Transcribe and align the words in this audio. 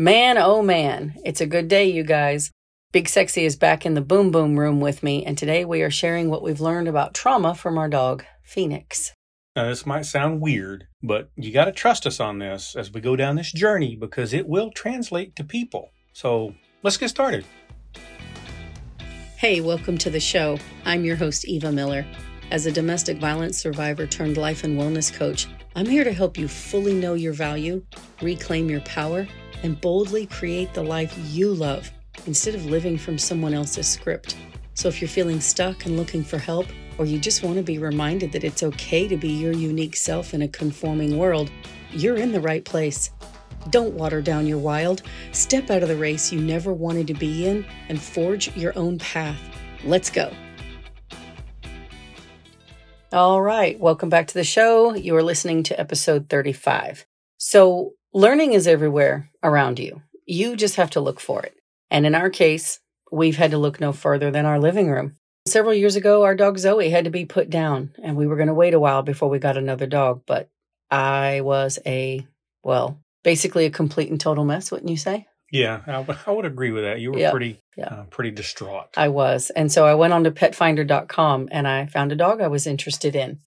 Man, 0.00 0.38
oh 0.38 0.62
man, 0.62 1.14
it's 1.24 1.40
a 1.40 1.46
good 1.46 1.66
day, 1.66 1.90
you 1.90 2.04
guys. 2.04 2.52
Big 2.92 3.08
Sexy 3.08 3.44
is 3.44 3.56
back 3.56 3.84
in 3.84 3.94
the 3.94 4.00
boom 4.00 4.30
boom 4.30 4.56
room 4.56 4.80
with 4.80 5.02
me, 5.02 5.24
and 5.24 5.36
today 5.36 5.64
we 5.64 5.82
are 5.82 5.90
sharing 5.90 6.30
what 6.30 6.40
we've 6.40 6.60
learned 6.60 6.86
about 6.86 7.14
trauma 7.14 7.52
from 7.52 7.76
our 7.76 7.88
dog, 7.88 8.24
Phoenix. 8.44 9.12
Now, 9.56 9.68
this 9.68 9.84
might 9.84 10.06
sound 10.06 10.40
weird, 10.40 10.86
but 11.02 11.30
you 11.34 11.52
got 11.52 11.64
to 11.64 11.72
trust 11.72 12.06
us 12.06 12.20
on 12.20 12.38
this 12.38 12.76
as 12.76 12.92
we 12.92 13.00
go 13.00 13.16
down 13.16 13.34
this 13.34 13.50
journey 13.50 13.96
because 13.96 14.32
it 14.32 14.46
will 14.46 14.70
translate 14.70 15.34
to 15.34 15.42
people. 15.42 15.90
So 16.12 16.54
let's 16.84 16.96
get 16.96 17.08
started. 17.08 17.44
Hey, 19.36 19.60
welcome 19.60 19.98
to 19.98 20.10
the 20.10 20.20
show. 20.20 20.60
I'm 20.84 21.04
your 21.04 21.16
host, 21.16 21.44
Eva 21.44 21.72
Miller. 21.72 22.06
As 22.52 22.66
a 22.66 22.72
domestic 22.72 23.18
violence 23.18 23.58
survivor 23.58 24.06
turned 24.06 24.36
life 24.36 24.62
and 24.62 24.78
wellness 24.78 25.12
coach, 25.12 25.48
I'm 25.74 25.86
here 25.86 26.04
to 26.04 26.12
help 26.12 26.38
you 26.38 26.46
fully 26.46 26.94
know 26.94 27.14
your 27.14 27.32
value, 27.32 27.82
reclaim 28.22 28.70
your 28.70 28.80
power, 28.82 29.26
and 29.62 29.80
boldly 29.80 30.26
create 30.26 30.72
the 30.74 30.82
life 30.82 31.16
you 31.30 31.52
love 31.52 31.90
instead 32.26 32.54
of 32.54 32.66
living 32.66 32.98
from 32.98 33.18
someone 33.18 33.54
else's 33.54 33.88
script. 33.88 34.36
So 34.74 34.88
if 34.88 35.00
you're 35.00 35.08
feeling 35.08 35.40
stuck 35.40 35.86
and 35.86 35.96
looking 35.96 36.22
for 36.22 36.38
help, 36.38 36.66
or 36.98 37.04
you 37.04 37.18
just 37.18 37.42
want 37.42 37.56
to 37.56 37.62
be 37.62 37.78
reminded 37.78 38.32
that 38.32 38.44
it's 38.44 38.62
okay 38.62 39.08
to 39.08 39.16
be 39.16 39.28
your 39.28 39.52
unique 39.52 39.96
self 39.96 40.34
in 40.34 40.42
a 40.42 40.48
conforming 40.48 41.16
world, 41.16 41.50
you're 41.90 42.16
in 42.16 42.32
the 42.32 42.40
right 42.40 42.64
place. 42.64 43.10
Don't 43.70 43.94
water 43.94 44.20
down 44.20 44.46
your 44.46 44.58
wild. 44.58 45.02
Step 45.32 45.70
out 45.70 45.82
of 45.82 45.88
the 45.88 45.96
race 45.96 46.32
you 46.32 46.40
never 46.40 46.72
wanted 46.72 47.06
to 47.08 47.14
be 47.14 47.46
in 47.46 47.64
and 47.88 48.00
forge 48.00 48.54
your 48.56 48.76
own 48.78 48.98
path. 48.98 49.38
Let's 49.84 50.10
go. 50.10 50.32
All 53.12 53.40
right, 53.40 53.78
welcome 53.80 54.10
back 54.10 54.26
to 54.28 54.34
the 54.34 54.44
show. 54.44 54.94
You 54.94 55.16
are 55.16 55.22
listening 55.22 55.62
to 55.64 55.80
episode 55.80 56.28
35. 56.28 57.06
So, 57.38 57.94
Learning 58.18 58.52
is 58.52 58.66
everywhere 58.66 59.30
around 59.44 59.78
you. 59.78 60.02
You 60.26 60.56
just 60.56 60.74
have 60.74 60.90
to 60.90 61.00
look 61.00 61.20
for 61.20 61.40
it. 61.44 61.54
And 61.88 62.04
in 62.04 62.16
our 62.16 62.30
case, 62.30 62.80
we've 63.12 63.36
had 63.36 63.52
to 63.52 63.58
look 63.58 63.80
no 63.80 63.92
further 63.92 64.32
than 64.32 64.44
our 64.44 64.58
living 64.58 64.90
room. 64.90 65.14
Several 65.46 65.72
years 65.72 65.94
ago, 65.94 66.24
our 66.24 66.34
dog 66.34 66.58
Zoe 66.58 66.90
had 66.90 67.04
to 67.04 67.10
be 67.10 67.24
put 67.24 67.48
down, 67.48 67.92
and 68.02 68.16
we 68.16 68.26
were 68.26 68.34
going 68.34 68.48
to 68.48 68.54
wait 68.54 68.74
a 68.74 68.80
while 68.80 69.02
before 69.02 69.28
we 69.30 69.38
got 69.38 69.56
another 69.56 69.86
dog. 69.86 70.22
But 70.26 70.48
I 70.90 71.42
was 71.42 71.78
a, 71.86 72.26
well, 72.64 72.98
basically 73.22 73.66
a 73.66 73.70
complete 73.70 74.10
and 74.10 74.20
total 74.20 74.44
mess, 74.44 74.72
wouldn't 74.72 74.90
you 74.90 74.96
say? 74.96 75.28
Yeah, 75.52 75.82
I, 75.86 76.18
I 76.26 76.32
would 76.32 76.44
agree 76.44 76.72
with 76.72 76.82
that. 76.82 76.98
You 76.98 77.12
were 77.12 77.20
Yep. 77.20 77.30
pretty, 77.30 77.62
Yeah. 77.76 77.84
uh, 77.84 78.02
pretty 78.10 78.32
distraught. 78.32 78.88
I 78.96 79.10
was. 79.10 79.50
And 79.54 79.70
so 79.70 79.86
I 79.86 79.94
went 79.94 80.12
on 80.12 80.24
to 80.24 80.32
petfinder.com 80.32 81.50
and 81.52 81.68
I 81.68 81.86
found 81.86 82.10
a 82.10 82.16
dog 82.16 82.40
I 82.40 82.48
was 82.48 82.66
interested 82.66 83.14
in. 83.14 83.38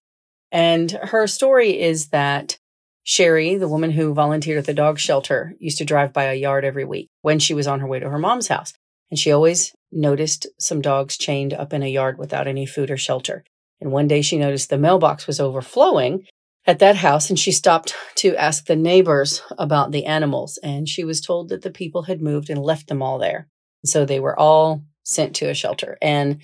And 0.50 0.90
her 0.92 1.26
story 1.26 1.78
is 1.78 2.08
that 2.08 2.56
Sherry, 3.04 3.56
the 3.56 3.68
woman 3.68 3.90
who 3.90 4.14
volunteered 4.14 4.58
at 4.58 4.66
the 4.66 4.74
dog 4.74 4.98
shelter, 4.98 5.54
used 5.58 5.78
to 5.78 5.84
drive 5.84 6.12
by 6.12 6.24
a 6.24 6.34
yard 6.34 6.64
every 6.64 6.84
week 6.84 7.08
when 7.22 7.38
she 7.38 7.54
was 7.54 7.66
on 7.66 7.80
her 7.80 7.86
way 7.86 7.98
to 7.98 8.08
her 8.08 8.18
mom's 8.18 8.48
house. 8.48 8.72
And 9.10 9.18
she 9.18 9.32
always 9.32 9.72
noticed 9.90 10.46
some 10.58 10.80
dogs 10.80 11.18
chained 11.18 11.52
up 11.52 11.72
in 11.72 11.82
a 11.82 11.88
yard 11.88 12.16
without 12.16 12.46
any 12.46 12.64
food 12.64 12.90
or 12.90 12.96
shelter. 12.96 13.44
And 13.80 13.90
one 13.90 14.08
day 14.08 14.22
she 14.22 14.38
noticed 14.38 14.70
the 14.70 14.78
mailbox 14.78 15.26
was 15.26 15.40
overflowing 15.40 16.26
at 16.64 16.78
that 16.78 16.96
house 16.96 17.28
and 17.28 17.38
she 17.38 17.50
stopped 17.50 17.94
to 18.16 18.36
ask 18.36 18.66
the 18.66 18.76
neighbors 18.76 19.42
about 19.58 19.90
the 19.90 20.06
animals. 20.06 20.58
And 20.62 20.88
she 20.88 21.04
was 21.04 21.20
told 21.20 21.48
that 21.48 21.62
the 21.62 21.70
people 21.70 22.04
had 22.04 22.22
moved 22.22 22.48
and 22.48 22.62
left 22.62 22.88
them 22.88 23.02
all 23.02 23.18
there. 23.18 23.48
So 23.84 24.04
they 24.04 24.20
were 24.20 24.38
all 24.38 24.84
sent 25.02 25.34
to 25.36 25.50
a 25.50 25.54
shelter. 25.54 25.98
And 26.00 26.40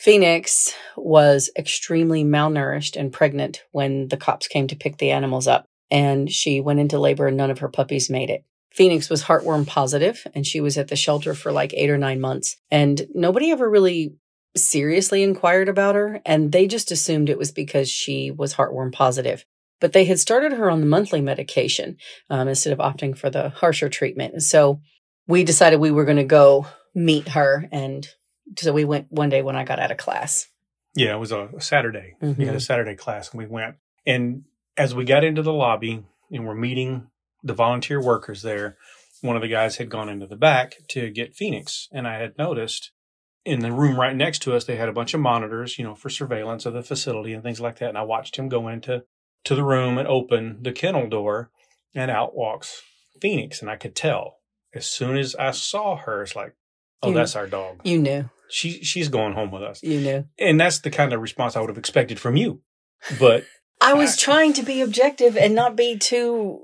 Phoenix 0.00 0.74
was 0.96 1.50
extremely 1.58 2.24
malnourished 2.24 2.98
and 2.98 3.12
pregnant 3.12 3.62
when 3.72 4.08
the 4.08 4.16
cops 4.16 4.48
came 4.48 4.66
to 4.68 4.76
pick 4.76 4.96
the 4.96 5.10
animals 5.10 5.46
up. 5.46 5.66
And 5.90 6.30
she 6.30 6.60
went 6.60 6.80
into 6.80 6.98
labor 6.98 7.26
and 7.28 7.36
none 7.36 7.50
of 7.50 7.60
her 7.60 7.68
puppies 7.68 8.10
made 8.10 8.30
it. 8.30 8.44
Phoenix 8.72 9.08
was 9.08 9.24
heartworm 9.24 9.66
positive 9.66 10.26
and 10.34 10.46
she 10.46 10.60
was 10.60 10.76
at 10.76 10.88
the 10.88 10.96
shelter 10.96 11.34
for 11.34 11.50
like 11.50 11.72
eight 11.74 11.90
or 11.90 11.98
nine 11.98 12.20
months. 12.20 12.56
And 12.70 13.06
nobody 13.14 13.50
ever 13.50 13.68
really 13.68 14.14
seriously 14.56 15.22
inquired 15.22 15.68
about 15.68 15.94
her. 15.94 16.20
And 16.26 16.52
they 16.52 16.66
just 16.66 16.90
assumed 16.90 17.28
it 17.28 17.38
was 17.38 17.52
because 17.52 17.88
she 17.90 18.30
was 18.30 18.54
heartworm 18.54 18.92
positive. 18.92 19.44
But 19.80 19.92
they 19.92 20.04
had 20.04 20.18
started 20.18 20.52
her 20.52 20.70
on 20.70 20.80
the 20.80 20.86
monthly 20.86 21.20
medication 21.20 21.96
um, 22.30 22.48
instead 22.48 22.72
of 22.72 22.78
opting 22.80 23.16
for 23.16 23.30
the 23.30 23.48
harsher 23.50 23.88
treatment. 23.88 24.42
So 24.42 24.80
we 25.26 25.44
decided 25.44 25.78
we 25.80 25.90
were 25.92 26.04
going 26.04 26.16
to 26.16 26.24
go 26.24 26.66
meet 26.94 27.28
her. 27.28 27.68
And 27.70 28.06
so 28.58 28.72
we 28.72 28.84
went 28.84 29.06
one 29.10 29.28
day 29.28 29.42
when 29.42 29.56
I 29.56 29.64
got 29.64 29.78
out 29.78 29.92
of 29.92 29.96
class. 29.96 30.46
Yeah, 30.94 31.14
it 31.14 31.18
was 31.18 31.30
a 31.32 31.48
Saturday. 31.60 32.14
We 32.20 32.46
had 32.46 32.54
a 32.54 32.58
Mhm. 32.58 32.62
Saturday 32.62 32.96
class, 32.96 33.30
and 33.30 33.38
we 33.38 33.46
went. 33.46 33.76
And 34.04 34.44
as 34.78 34.94
we 34.94 35.04
got 35.04 35.24
into 35.24 35.42
the 35.42 35.52
lobby 35.52 36.04
and 36.30 36.46
we're 36.46 36.54
meeting 36.54 37.08
the 37.42 37.52
volunteer 37.54 38.00
workers 38.02 38.42
there, 38.42 38.76
one 39.20 39.36
of 39.36 39.42
the 39.42 39.48
guys 39.48 39.76
had 39.76 39.90
gone 39.90 40.08
into 40.08 40.26
the 40.26 40.36
back 40.36 40.76
to 40.88 41.10
get 41.10 41.34
Phoenix, 41.34 41.88
and 41.92 42.06
I 42.06 42.18
had 42.18 42.38
noticed 42.38 42.92
in 43.44 43.60
the 43.60 43.72
room 43.72 43.98
right 43.98 44.14
next 44.14 44.40
to 44.40 44.54
us 44.54 44.64
they 44.64 44.76
had 44.76 44.88
a 44.88 44.92
bunch 44.92 45.14
of 45.14 45.20
monitors, 45.20 45.78
you 45.78 45.84
know, 45.84 45.94
for 45.94 46.08
surveillance 46.10 46.66
of 46.66 46.74
the 46.74 46.82
facility 46.82 47.32
and 47.32 47.42
things 47.42 47.60
like 47.60 47.78
that. 47.78 47.88
And 47.88 47.98
I 47.98 48.02
watched 48.02 48.36
him 48.36 48.48
go 48.48 48.68
into 48.68 49.04
to 49.44 49.54
the 49.54 49.64
room 49.64 49.98
and 49.98 50.06
open 50.06 50.58
the 50.62 50.72
kennel 50.72 51.08
door, 51.08 51.50
and 51.94 52.10
out 52.10 52.36
walks 52.36 52.82
Phoenix, 53.20 53.60
and 53.62 53.70
I 53.70 53.76
could 53.76 53.96
tell 53.96 54.36
as 54.74 54.86
soon 54.86 55.16
as 55.16 55.34
I 55.36 55.50
saw 55.52 55.96
her, 55.96 56.22
it's 56.22 56.36
like, 56.36 56.54
oh, 57.02 57.08
You- 57.08 57.14
that's 57.14 57.34
our 57.36 57.46
dog. 57.46 57.80
You 57.84 57.98
knew, 57.98 58.28
She 58.50 58.82
she's 58.84 59.08
going 59.08 59.32
home 59.32 59.50
with 59.50 59.62
us 59.62 59.82
you 59.82 60.00
knew. 60.00 60.24
and 60.38 60.60
that's 60.60 60.80
the 60.80 60.90
kind 60.90 61.12
of 61.12 61.20
response 61.20 61.56
I 61.56 61.60
would 61.60 61.70
have 61.70 61.78
expected 61.78 62.20
from 62.20 62.36
you. 62.36 62.60
But 63.18 63.44
I 63.80 63.94
was 63.94 64.16
trying 64.16 64.52
to 64.54 64.62
be 64.62 64.80
objective 64.80 65.36
and 65.36 65.54
not 65.54 65.76
be 65.76 65.96
too 65.96 66.60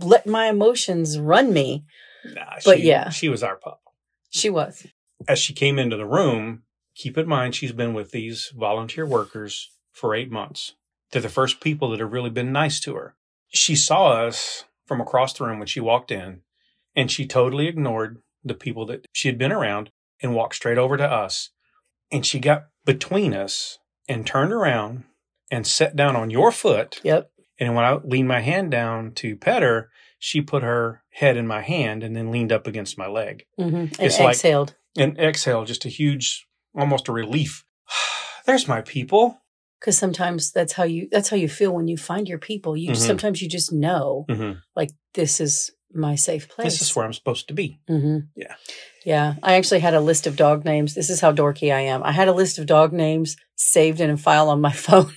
let 0.00 0.26
my 0.26 0.46
emotions 0.46 1.18
run 1.18 1.52
me. 1.52 1.84
nah, 2.24 2.56
But 2.64 2.78
she, 2.78 2.84
yeah. 2.84 3.10
she 3.10 3.28
was 3.28 3.42
our 3.42 3.56
pup. 3.56 3.80
She 4.30 4.50
was. 4.50 4.86
As 5.26 5.38
she 5.38 5.52
came 5.52 5.78
into 5.78 5.96
the 5.96 6.06
room, 6.06 6.62
keep 6.94 7.18
in 7.18 7.26
mind 7.28 7.54
she's 7.54 7.72
been 7.72 7.94
with 7.94 8.10
these 8.10 8.52
volunteer 8.56 9.06
workers 9.06 9.70
for 9.92 10.14
eight 10.14 10.30
months. 10.30 10.74
They're 11.10 11.22
the 11.22 11.28
first 11.28 11.60
people 11.60 11.90
that 11.90 12.00
have 12.00 12.12
really 12.12 12.30
been 12.30 12.52
nice 12.52 12.80
to 12.80 12.94
her. 12.94 13.16
She 13.48 13.74
saw 13.74 14.12
us 14.12 14.64
from 14.86 15.00
across 15.00 15.32
the 15.32 15.44
room 15.44 15.58
when 15.58 15.68
she 15.68 15.80
walked 15.80 16.10
in, 16.10 16.42
and 16.94 17.10
she 17.10 17.26
totally 17.26 17.66
ignored 17.66 18.20
the 18.44 18.54
people 18.54 18.86
that 18.86 19.06
she 19.12 19.28
had 19.28 19.38
been 19.38 19.52
around 19.52 19.90
and 20.22 20.34
walked 20.34 20.56
straight 20.56 20.78
over 20.78 20.96
to 20.96 21.04
us. 21.04 21.50
And 22.12 22.24
she 22.24 22.38
got 22.38 22.66
between 22.84 23.34
us 23.34 23.78
and 24.08 24.26
turned 24.26 24.52
around 24.52 25.04
and 25.50 25.66
sat 25.66 25.96
down 25.96 26.16
on 26.16 26.30
your 26.30 26.52
foot 26.52 27.00
Yep. 27.04 27.30
And 27.60 27.74
when 27.74 27.84
I 27.84 27.94
leaned 28.04 28.28
my 28.28 28.40
hand 28.40 28.70
down 28.70 29.12
to 29.14 29.34
pet 29.36 29.62
her, 29.62 29.90
she 30.20 30.40
put 30.40 30.62
her 30.62 31.02
head 31.10 31.36
in 31.36 31.46
my 31.46 31.60
hand 31.60 32.04
and 32.04 32.14
then 32.14 32.30
leaned 32.30 32.52
up 32.52 32.66
against 32.66 32.96
my 32.98 33.08
leg 33.08 33.44
hmm 33.56 33.74
And 33.74 33.92
It's 33.98 34.18
like- 34.18 34.34
exhaled. 34.36 34.74
and 34.96 35.18
exhaled 35.18 35.66
just 35.66 35.84
a 35.84 35.88
huge, 35.88 36.46
almost 36.76 37.08
a 37.08 37.12
relief. 37.12 37.64
There's 38.46 38.68
my 38.68 38.80
people. 38.82 39.38
Because 39.80 39.96
sometimes 39.98 40.50
that's 40.52 40.72
how 40.72 40.84
you 40.84 41.08
that's 41.12 41.28
how 41.28 41.36
you 41.36 41.48
feel 41.48 41.72
when 41.72 41.86
you 41.88 41.96
find 41.96 42.28
your 42.28 42.38
people. 42.38 42.76
You 42.76 42.92
Mhm. 42.92 42.96
sometimes 42.96 43.40
you 43.42 43.48
just 43.48 43.72
know 43.72 44.24
hmm 44.28 44.52
like 44.74 44.90
this 45.14 45.40
is 45.40 45.70
my 45.92 46.16
safe 46.16 46.48
place. 46.48 46.64
This 46.78 46.82
is 46.82 46.94
where 46.96 47.04
I'm 47.06 47.12
supposed 47.12 47.48
to 47.48 47.54
be. 47.54 47.80
hmm 47.88 48.18
Yeah. 48.36 48.54
Yeah. 49.04 49.34
I 49.42 49.54
actually 49.54 49.80
had 49.80 49.94
a 49.94 50.00
list 50.00 50.26
of 50.26 50.36
dog 50.36 50.64
names. 50.64 50.94
This 50.94 51.10
is 51.10 51.20
how 51.20 51.32
dorky 51.32 51.72
I 51.74 51.80
am. 51.80 52.02
I 52.02 52.12
had 52.12 52.28
a 52.28 52.32
list 52.32 52.58
of 52.58 52.66
dog 52.66 52.92
names 52.92 53.36
saved 53.56 54.00
in 54.00 54.10
a 54.10 54.16
file 54.16 54.48
on 54.50 54.60
my 54.60 54.72
phone 54.86 55.12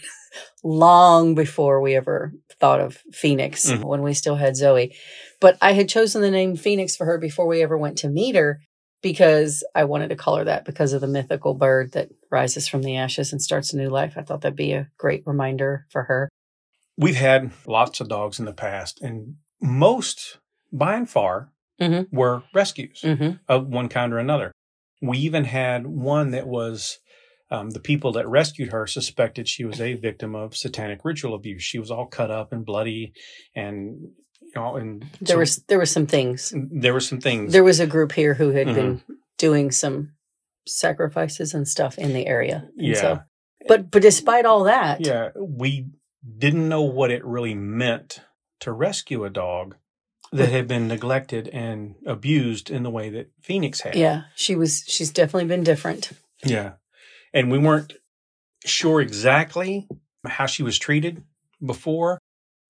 long 0.64 1.34
before 1.36 1.82
we 1.82 1.96
ever 1.96 2.32
thought 2.60 2.80
of 2.80 2.98
Phoenix 3.12 3.70
Mhm. 3.72 3.84
when 3.84 4.02
we 4.04 4.14
still 4.14 4.36
had 4.36 4.56
Zoe. 4.56 4.96
But 5.40 5.58
I 5.62 5.74
had 5.74 5.90
chosen 5.90 6.22
the 6.22 6.32
name 6.32 6.56
Phoenix 6.56 6.96
for 6.96 7.06
her 7.06 7.18
before 7.18 7.48
we 7.48 7.64
ever 7.64 7.78
went 7.78 7.98
to 8.00 8.10
meet 8.10 8.36
her 8.36 8.60
because 9.02 9.64
I 9.74 9.86
wanted 9.86 10.10
to 10.10 10.16
call 10.16 10.36
her 10.38 10.44
that 10.44 10.64
because 10.66 10.94
of 10.94 11.02
the 11.02 11.08
mythical 11.08 11.56
bird 11.56 11.94
that 11.94 12.10
rises 12.30 12.68
from 12.68 12.84
the 12.84 12.98
ashes 12.98 13.32
and 13.32 13.42
starts 13.42 13.74
a 13.74 13.78
new 13.78 13.90
life. 13.90 14.14
I 14.16 14.22
thought 14.22 14.42
that'd 14.42 14.56
be 14.56 14.74
a 14.74 14.90
great 14.98 15.24
reminder 15.26 15.88
for 15.90 16.04
her. 16.04 16.30
We've 16.98 17.16
had 17.16 17.52
lots 17.66 18.00
of 18.00 18.10
dogs 18.10 18.38
in 18.38 18.46
the 18.46 18.54
past, 18.54 19.02
and 19.02 19.38
most, 19.60 20.38
by 20.72 20.96
and 20.96 21.10
far, 21.10 21.50
Mhm. 21.80 22.08
were 22.12 22.44
rescues 22.54 23.02
hmm 23.02 23.32
of 23.48 23.68
one 23.68 23.90
kind 23.90 24.14
or 24.14 24.20
another. 24.20 24.52
We 25.02 25.18
even 25.20 25.46
had 25.46 25.88
one 25.88 26.30
that 26.32 26.48
was 26.48 27.00
um, 27.52 27.70
the 27.72 27.80
people 27.80 28.12
that 28.14 28.28
rescued 28.28 28.72
her 28.72 28.88
suspected 28.88 29.48
she 29.48 29.66
was 29.66 29.80
a 29.82 29.94
victim 29.96 30.36
of 30.36 30.56
satanic 30.56 31.02
ritual 31.04 31.36
abuse. 31.36 31.62
She 31.64 31.78
was 31.80 31.92
all 31.92 32.08
cut 32.08 32.32
up 32.32 32.52
and 32.54 32.66
bloody, 32.66 33.14
and 33.56 34.00
you 34.42 34.52
know, 34.56 34.76
and 34.78 35.04
There 35.22 35.36
so 35.36 35.40
was 35.40 35.58
there 35.68 35.78
were 35.78 35.86
some 35.86 36.08
things. 36.08 36.54
there 36.56 36.94
were 36.94 37.00
some 37.00 37.20
things. 37.22 37.52
There 37.54 37.64
was 37.64 37.80
a 37.80 37.88
group 37.88 38.14
here 38.14 38.34
who 38.34 38.50
had 38.52 38.68
Mhm. 38.68 38.76
been 38.76 39.02
doing 39.38 39.72
some 39.72 40.14
sacrifices 40.68 41.54
and 41.54 41.68
stuff 41.68 41.98
in 41.98 42.14
the 42.14 42.28
area. 42.28 42.70
And 42.78 42.88
yeah, 42.88 43.02
So, 43.02 43.20
but 43.68 43.92
but 43.92 44.02
despite 44.02 44.46
all 44.46 44.64
that, 44.66 45.02
yeah. 45.06 45.30
We 45.38 45.88
didn't 46.38 46.70
know 46.70 46.84
what 46.84 47.12
it 47.12 47.26
really 47.26 47.56
meant 47.56 48.20
to 48.62 48.72
rescue 48.72 49.24
a 49.26 49.30
dog 49.30 49.76
that 50.32 50.50
had 50.50 50.68
been 50.68 50.88
neglected 50.88 51.48
and 51.50 51.96
abused 52.06 52.70
in 52.70 52.84
the 52.84 52.90
way 52.92 53.10
that 53.10 53.32
Phoenix 53.42 53.82
had. 53.82 53.96
yeah, 53.96 54.24
she 54.36 54.56
was. 54.56 54.84
She's 54.88 55.12
definitely 55.12 55.48
been 55.50 55.64
different. 55.64 56.12
Yeah. 56.46 56.74
And 57.34 57.52
we 57.52 57.58
weren't 57.58 57.94
sure 58.66 59.02
exactly 59.02 59.88
how 60.26 60.46
she 60.46 60.64
was 60.64 60.78
treated 60.78 61.24
before, 61.66 62.20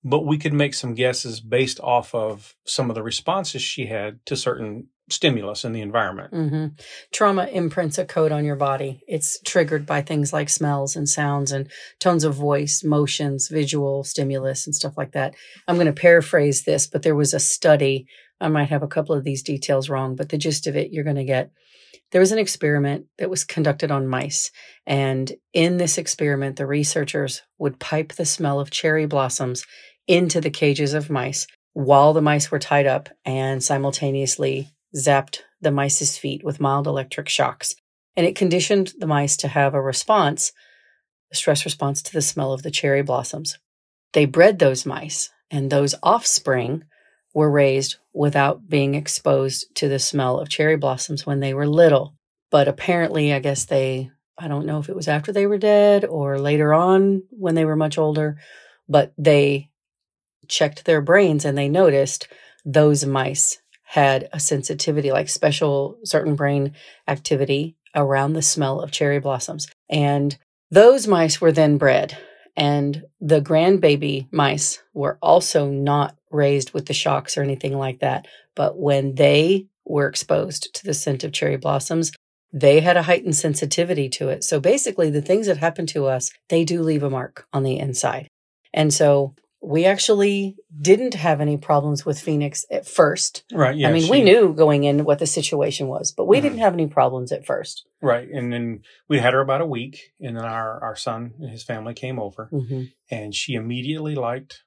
but 0.04 0.24
we 0.24 0.38
could 0.38 0.52
make 0.52 0.74
some 0.74 0.94
guesses 0.94 1.40
based 1.40 1.80
off 1.80 2.14
of 2.14 2.54
some 2.64 2.90
of 2.90 2.94
the 2.94 3.02
responses 3.02 3.62
she 3.62 3.86
had 3.86 4.24
to 4.26 4.36
certain 4.36 4.88
stimulus 5.10 5.64
in 5.64 5.72
the 5.72 5.80
environment. 5.80 6.32
hmm 6.32 6.66
Trauma 7.10 7.46
imprints 7.46 7.98
a 7.98 8.04
code 8.04 8.32
on 8.32 8.44
your 8.44 8.56
body. 8.56 9.02
It's 9.06 9.40
triggered 9.42 9.84
by 9.84 10.00
things 10.00 10.32
like 10.32 10.48
smells 10.48 10.96
and 10.96 11.08
sounds 11.08 11.52
and 11.52 11.68
tones 11.98 12.24
of 12.24 12.34
voice, 12.34 12.82
motions, 12.82 13.48
visual 13.48 14.04
stimulus, 14.04 14.66
and 14.66 14.74
stuff 14.74 14.96
like 14.96 15.12
that. 15.12 15.34
I'm 15.68 15.76
going 15.76 15.86
to 15.86 15.92
paraphrase 15.92 16.62
this, 16.62 16.86
but 16.86 17.02
there 17.02 17.16
was 17.16 17.34
a 17.34 17.40
study. 17.40 18.06
I 18.40 18.48
might 18.48 18.70
have 18.70 18.82
a 18.82 18.88
couple 18.88 19.14
of 19.14 19.24
these 19.24 19.42
details 19.42 19.88
wrong, 19.90 20.16
but 20.16 20.30
the 20.30 20.38
gist 20.38 20.66
of 20.66 20.76
it 20.76 20.92
you're 20.92 21.04
going 21.04 21.16
to 21.16 21.24
get. 21.24 21.50
There 22.12 22.20
was 22.20 22.32
an 22.32 22.38
experiment 22.38 23.06
that 23.18 23.30
was 23.30 23.42
conducted 23.42 23.90
on 23.90 24.06
mice. 24.06 24.50
And 24.86 25.32
in 25.52 25.78
this 25.78 25.98
experiment, 25.98 26.56
the 26.56 26.66
researchers 26.66 27.42
would 27.58 27.80
pipe 27.80 28.12
the 28.12 28.26
smell 28.26 28.60
of 28.60 28.70
cherry 28.70 29.06
blossoms 29.06 29.64
into 30.06 30.40
the 30.40 30.50
cages 30.50 30.94
of 30.94 31.10
mice 31.10 31.46
while 31.72 32.12
the 32.12 32.20
mice 32.20 32.50
were 32.50 32.58
tied 32.58 32.86
up 32.86 33.08
and 33.24 33.62
simultaneously 33.62 34.68
zapped 34.94 35.40
the 35.62 35.70
mice's 35.70 36.18
feet 36.18 36.44
with 36.44 36.60
mild 36.60 36.86
electric 36.86 37.30
shocks. 37.30 37.74
And 38.14 38.26
it 38.26 38.36
conditioned 38.36 38.92
the 38.98 39.06
mice 39.06 39.38
to 39.38 39.48
have 39.48 39.72
a 39.72 39.80
response, 39.80 40.52
a 41.32 41.36
stress 41.36 41.64
response 41.64 42.02
to 42.02 42.12
the 42.12 42.20
smell 42.20 42.52
of 42.52 42.62
the 42.62 42.70
cherry 42.70 43.02
blossoms. 43.02 43.58
They 44.12 44.26
bred 44.26 44.58
those 44.58 44.84
mice, 44.84 45.30
and 45.50 45.70
those 45.70 45.94
offspring 46.02 46.84
were 47.32 47.50
raised 47.50 47.96
without 48.12 48.68
being 48.68 48.94
exposed 48.94 49.66
to 49.76 49.88
the 49.88 49.98
smell 49.98 50.38
of 50.38 50.48
cherry 50.48 50.76
blossoms 50.76 51.26
when 51.26 51.40
they 51.40 51.54
were 51.54 51.66
little. 51.66 52.14
But 52.50 52.68
apparently, 52.68 53.32
I 53.32 53.38
guess 53.38 53.64
they, 53.64 54.10
I 54.38 54.48
don't 54.48 54.66
know 54.66 54.78
if 54.78 54.88
it 54.88 54.96
was 54.96 55.08
after 55.08 55.32
they 55.32 55.46
were 55.46 55.58
dead 55.58 56.04
or 56.04 56.38
later 56.38 56.74
on 56.74 57.22
when 57.30 57.54
they 57.54 57.64
were 57.64 57.76
much 57.76 57.98
older, 57.98 58.36
but 58.88 59.12
they 59.16 59.70
checked 60.48 60.84
their 60.84 61.00
brains 61.00 61.44
and 61.44 61.56
they 61.56 61.68
noticed 61.68 62.28
those 62.64 63.04
mice 63.06 63.58
had 63.84 64.28
a 64.32 64.40
sensitivity, 64.40 65.12
like 65.12 65.28
special 65.28 65.98
certain 66.04 66.34
brain 66.34 66.72
activity 67.08 67.76
around 67.94 68.32
the 68.32 68.42
smell 68.42 68.80
of 68.80 68.90
cherry 68.90 69.18
blossoms. 69.20 69.68
And 69.90 70.36
those 70.70 71.06
mice 71.06 71.40
were 71.40 71.52
then 71.52 71.76
bred. 71.76 72.16
And 72.56 73.04
the 73.20 73.40
grandbaby 73.40 74.28
mice 74.30 74.82
were 74.92 75.18
also 75.22 75.68
not 75.68 76.16
raised 76.30 76.72
with 76.72 76.86
the 76.86 76.94
shocks 76.94 77.36
or 77.36 77.42
anything 77.42 77.76
like 77.76 78.00
that. 78.00 78.26
But 78.54 78.78
when 78.78 79.14
they 79.14 79.66
were 79.84 80.06
exposed 80.06 80.74
to 80.74 80.84
the 80.84 80.94
scent 80.94 81.24
of 81.24 81.32
cherry 81.32 81.56
blossoms, 81.56 82.12
they 82.52 82.80
had 82.80 82.96
a 82.96 83.02
heightened 83.02 83.36
sensitivity 83.36 84.08
to 84.10 84.28
it. 84.28 84.44
So 84.44 84.60
basically, 84.60 85.08
the 85.10 85.22
things 85.22 85.46
that 85.46 85.56
happen 85.56 85.86
to 85.86 86.06
us, 86.06 86.30
they 86.50 86.64
do 86.64 86.82
leave 86.82 87.02
a 87.02 87.10
mark 87.10 87.46
on 87.52 87.62
the 87.62 87.78
inside. 87.78 88.28
And 88.74 88.92
so 88.92 89.34
we 89.64 89.84
actually 89.84 90.56
didn't 90.80 91.14
have 91.14 91.40
any 91.40 91.56
problems 91.56 92.04
with 92.04 92.18
Phoenix 92.18 92.66
at 92.70 92.84
first. 92.86 93.44
Right. 93.52 93.76
Yeah. 93.76 93.88
I 93.88 93.92
mean, 93.92 94.02
she- 94.02 94.10
we 94.10 94.22
knew 94.22 94.52
going 94.52 94.82
in 94.84 95.04
what 95.04 95.20
the 95.20 95.26
situation 95.26 95.86
was, 95.86 96.10
but 96.10 96.24
we 96.26 96.38
Mhm. 96.38 96.42
didn't 96.42 96.58
have 96.58 96.72
any 96.74 96.88
problems 96.88 97.30
at 97.30 97.46
first. 97.46 97.86
Right. 98.00 98.28
And 98.28 98.52
then 98.52 98.82
we 99.08 99.20
had 99.20 99.34
her 99.34 99.40
about 99.40 99.60
a 99.60 99.66
week, 99.66 100.12
and 100.20 100.36
then 100.36 100.44
our, 100.44 100.82
our 100.82 100.96
son 100.96 101.34
and 101.40 101.48
his 101.50 101.62
family 101.62 101.94
came 101.94 102.18
over, 102.18 102.48
hmm 102.50 102.82
and 103.10 103.34
she 103.34 103.54
immediately 103.54 104.14
liked 104.14 104.64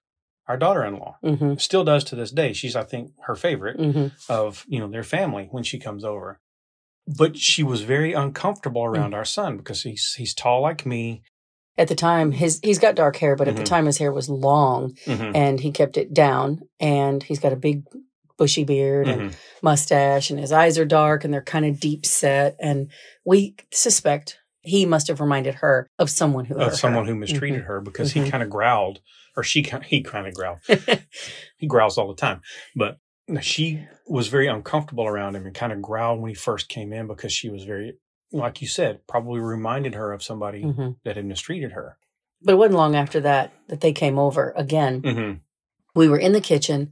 our 0.47 0.55
daughter 0.57 0.85
in 0.85 0.93
law. 0.99 1.17
hmm 1.21 1.55
Still 1.55 1.83
does 1.83 2.03
to 2.05 2.15
this 2.15 2.31
day. 2.31 2.53
She's, 2.53 2.75
I 2.75 2.83
think, 2.83 3.11
her 3.27 3.35
favorite 3.35 3.77
hmm 3.79 4.07
of, 4.29 4.63
you 4.67 4.79
know, 4.79 4.87
their 4.87 5.03
family 5.03 5.47
when 5.51 5.63
she 5.63 5.77
comes 5.79 6.03
over. 6.05 6.39
But 7.07 7.37
she 7.37 7.63
was 7.63 7.81
very 7.81 8.13
uncomfortable 8.13 8.83
around 8.85 9.13
our 9.13 9.25
son 9.25 9.57
because 9.57 9.83
he's 9.83 10.13
he's 10.17 10.33
tall 10.33 10.61
like 10.61 10.85
me. 10.85 11.21
At 11.77 11.87
the 11.89 11.95
time, 11.95 12.31
his 12.31 12.59
he's 12.63 12.79
got 12.79 12.95
dark 12.95 13.17
hair, 13.17 13.35
but 13.35 13.47
at 13.47 13.55
the 13.55 13.61
Mhm. 13.63 13.65
time 13.65 13.85
his 13.85 13.97
hair 13.97 14.11
was 14.11 14.29
long 14.29 14.93
Mhm. 15.05 15.31
and 15.35 15.59
he 15.59 15.71
kept 15.71 15.97
it 15.97 16.13
down. 16.13 16.61
And 16.79 17.21
he's 17.21 17.39
got 17.39 17.51
a 17.53 17.57
big 17.57 17.83
bushy 18.37 18.63
beard 18.63 19.07
and 19.07 19.31
Mhm. 19.31 19.35
mustache, 19.61 20.29
and 20.29 20.39
his 20.39 20.51
eyes 20.51 20.77
are 20.77 20.85
dark 20.85 21.23
and 21.23 21.33
they're 21.33 21.41
kind 21.41 21.65
of 21.65 21.79
deep 21.79 22.05
set. 22.05 22.55
And 22.59 22.89
we 23.25 23.55
suspect 23.71 24.37
he 24.61 24.85
must 24.85 25.07
have 25.09 25.19
reminded 25.21 25.55
her 25.55 25.87
of 25.99 26.09
someone 26.09 26.45
who 26.45 26.55
Of 26.55 26.71
her. 26.71 26.77
someone 26.77 27.05
who 27.05 27.15
mistreated 27.15 27.61
Mhm. 27.63 27.65
her 27.67 27.81
because 27.81 28.13
he 28.13 28.29
kind 28.29 28.41
of 28.43 28.49
growled, 28.49 28.99
or 29.37 29.43
she 29.43 29.61
kind 29.63 29.83
he 29.83 30.01
kind 30.01 30.27
of 30.27 30.33
growled. 30.33 30.59
he 31.57 31.67
growls 31.67 31.97
all 31.97 32.07
the 32.07 32.15
time. 32.15 32.41
But 32.75 32.97
she 33.41 33.85
was 34.07 34.27
very 34.27 34.47
uncomfortable 34.47 35.05
around 35.07 35.35
him 35.35 35.45
and 35.45 35.55
kind 35.55 35.71
of 35.73 35.81
growled 35.81 36.21
when 36.21 36.29
he 36.29 36.35
first 36.35 36.69
came 36.69 36.93
in 36.93 37.07
because 37.07 37.33
she 37.33 37.49
was 37.49 37.63
very, 37.63 37.97
like 38.39 38.61
you 38.61 38.67
said, 38.67 39.05
probably 39.07 39.39
reminded 39.39 39.95
her 39.95 40.11
of 40.13 40.23
somebody 40.23 40.61
hmm 40.61 40.91
that 41.03 41.15
had 41.15 41.25
mistreated 41.25 41.71
her. 41.71 41.97
But 42.41 42.53
it 42.53 42.57
wasn't 42.57 42.75
long 42.77 42.95
after 42.95 43.19
that 43.21 43.53
that 43.69 43.81
they 43.81 43.93
came 43.93 44.19
over 44.19 44.53
again. 44.55 45.01
Mm-hmm. 45.01 45.37
we 45.95 46.07
were 46.09 46.19
in 46.19 46.33
the 46.33 46.41
kitchen. 46.41 46.91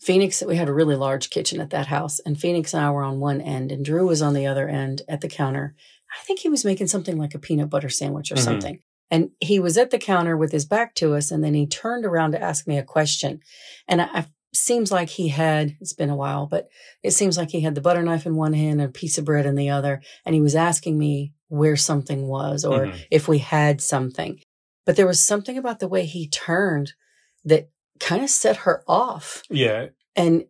Phoenix, 0.00 0.42
we 0.42 0.56
had 0.56 0.68
a 0.68 0.72
really 0.72 0.96
large 0.96 1.28
kitchen 1.28 1.60
at 1.60 1.70
that 1.70 1.86
house, 1.88 2.20
and 2.20 2.40
Phoenix 2.40 2.72
and 2.72 2.82
I 2.84 2.90
were 2.90 3.02
on 3.02 3.20
one 3.20 3.40
end, 3.40 3.70
and 3.70 3.84
Drew 3.84 4.06
was 4.06 4.22
on 4.22 4.32
the 4.34 4.46
other 4.46 4.66
end 4.68 5.02
at 5.08 5.20
the 5.20 5.28
counter. 5.28 5.74
I 6.10 6.24
think 6.24 6.40
he 6.40 6.48
was 6.48 6.64
making 6.64 6.86
something 6.86 7.18
like 7.18 7.34
a 7.34 7.38
peanut 7.38 7.68
butter 7.70 7.90
sandwich 7.90 8.32
or 8.32 8.36
Mhm. 8.36 8.44
something. 8.44 8.80
And 9.10 9.30
he 9.40 9.58
was 9.58 9.76
at 9.76 9.90
the 9.90 9.98
counter 9.98 10.36
with 10.36 10.52
his 10.52 10.64
back 10.64 10.94
to 10.96 11.14
us, 11.14 11.30
and 11.30 11.44
then 11.44 11.52
he 11.54 11.66
turned 11.66 12.04
around 12.06 12.32
to 12.32 12.42
ask 12.42 12.66
me 12.66 12.78
a 12.78 12.82
question. 12.82 13.40
And 13.86 14.00
I 14.00 14.26
seems 14.52 14.90
like 14.90 15.08
he 15.08 15.28
had, 15.28 15.76
it's 15.80 15.92
been 15.92 16.10
a 16.10 16.16
while, 16.16 16.46
but 16.46 16.68
it 17.02 17.12
seems 17.12 17.36
like 17.38 17.50
he 17.50 17.60
had 17.60 17.74
the 17.74 17.80
butter 17.80 18.02
knife 18.02 18.26
in 18.26 18.34
one 18.36 18.52
hand 18.52 18.80
and 18.80 18.88
a 18.90 18.92
piece 18.92 19.16
of 19.18 19.24
bread 19.24 19.46
in 19.46 19.54
the 19.54 19.70
other. 19.70 20.00
And 20.26 20.34
he 20.34 20.40
was 20.40 20.54
asking 20.54 20.98
me 20.98 21.32
where 21.48 21.76
something 21.76 22.26
was 22.26 22.64
or 22.64 22.86
Mhm. 22.86 22.98
if 23.10 23.28
we 23.28 23.38
had 23.38 23.80
something. 23.80 24.40
But 24.86 24.96
there 24.96 25.06
was 25.06 25.24
something 25.24 25.56
about 25.58 25.78
the 25.78 25.88
way 25.88 26.04
he 26.04 26.28
turned 26.28 26.92
that 27.44 27.70
kind 28.00 28.22
of 28.24 28.30
set 28.30 28.56
her 28.58 28.82
off. 28.88 29.42
Yeah. 29.50 29.86
And 30.16 30.44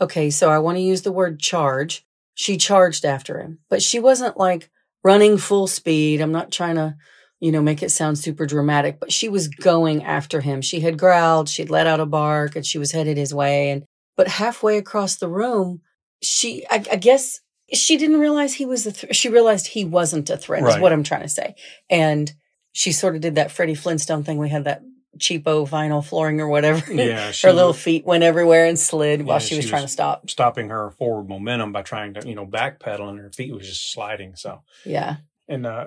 okay, 0.00 0.30
so 0.30 0.50
I 0.50 0.58
want 0.58 0.76
to 0.76 0.82
use 0.82 1.02
the 1.02 1.12
word 1.12 1.40
charge. 1.40 2.06
She 2.34 2.56
charged 2.56 3.04
after 3.04 3.40
him, 3.40 3.60
but 3.68 3.82
she 3.82 3.98
wasn't 3.98 4.36
like 4.36 4.70
running 5.02 5.38
full 5.38 5.66
speed. 5.66 6.20
I'm 6.20 6.32
not 6.32 6.50
trying 6.52 6.76
to, 6.76 6.96
you 7.40 7.52
know, 7.52 7.60
make 7.62 7.82
it 7.82 7.90
sound 7.90 8.18
super 8.18 8.46
dramatic, 8.46 8.98
but 9.00 9.12
she 9.12 9.28
was 9.28 9.48
going 9.48 10.02
after 10.04 10.40
him. 10.40 10.62
She 10.62 10.80
had 10.80 10.98
growled, 10.98 11.48
she'd 11.48 11.70
let 11.70 11.86
out 11.86 12.00
a 12.00 12.06
bark, 12.06 12.56
and 12.56 12.64
she 12.64 12.78
was 12.78 12.92
headed 12.92 13.16
his 13.16 13.34
way. 13.34 13.70
And 13.70 13.84
but 14.16 14.28
halfway 14.28 14.78
across 14.78 15.16
the 15.16 15.28
room, 15.28 15.80
she, 16.22 16.64
I, 16.70 16.84
I 16.92 16.96
guess, 16.96 17.40
she 17.72 17.96
didn't 17.96 18.20
realize 18.20 18.54
he 18.54 18.66
was 18.66 18.86
a. 18.86 18.92
Th- 18.92 19.14
she 19.16 19.28
realized 19.28 19.66
he 19.68 19.84
wasn't 19.84 20.30
a 20.30 20.36
threat. 20.36 20.62
Is 20.64 20.78
what 20.78 20.92
I'm 20.92 21.02
trying 21.02 21.22
to 21.22 21.28
say. 21.28 21.54
And 21.90 22.32
she 22.72 22.92
sort 22.92 23.14
of 23.16 23.20
did 23.22 23.34
that 23.36 23.50
Freddie 23.50 23.74
Flintstone 23.74 24.22
thing. 24.22 24.38
We 24.38 24.48
had 24.50 24.64
that 24.64 24.82
cheapo 25.18 25.68
vinyl 25.68 26.04
flooring 26.04 26.40
or 26.40 26.48
whatever. 26.48 26.92
Yeah. 26.92 27.32
her 27.42 27.52
little 27.52 27.68
was 27.68 27.80
feet 27.82 28.04
went 28.04 28.24
everywhere 28.24 28.66
and 28.66 28.78
slid 28.78 29.22
while 29.22 29.36
Yeah, 29.36 29.46
she 29.46 29.54
was 29.56 29.64
she 29.64 29.70
trying 29.70 29.82
to 29.82 29.88
stop. 29.88 30.28
stopping 30.28 30.70
her 30.70 30.90
forward 30.90 31.28
momentum 31.28 31.72
by 31.72 31.82
trying 31.82 32.14
to, 32.14 32.28
you 32.28 32.34
know, 32.34 32.46
backpedal 32.46 33.08
and 33.08 33.18
her 33.20 33.30
feet 33.30 33.54
was 33.54 33.66
just 33.68 33.92
sliding. 33.92 34.34
So, 34.34 34.62
Yeah. 34.84 35.16
and 35.48 35.66
uh, 35.66 35.86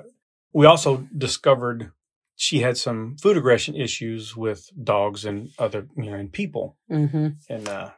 we 0.53 0.65
also 0.65 1.07
discovered 1.17 1.91
she 2.35 2.59
had 2.59 2.77
some 2.77 3.15
food 3.17 3.37
aggression 3.37 3.75
issues 3.75 4.35
with 4.35 4.69
dogs 4.83 5.25
and 5.25 5.49
other, 5.57 5.87
you 5.95 6.09
know, 6.11 6.13
and 6.17 6.31
people. 6.31 6.77
hmm 6.87 7.29
And 7.49 7.67
uh, 7.67 7.91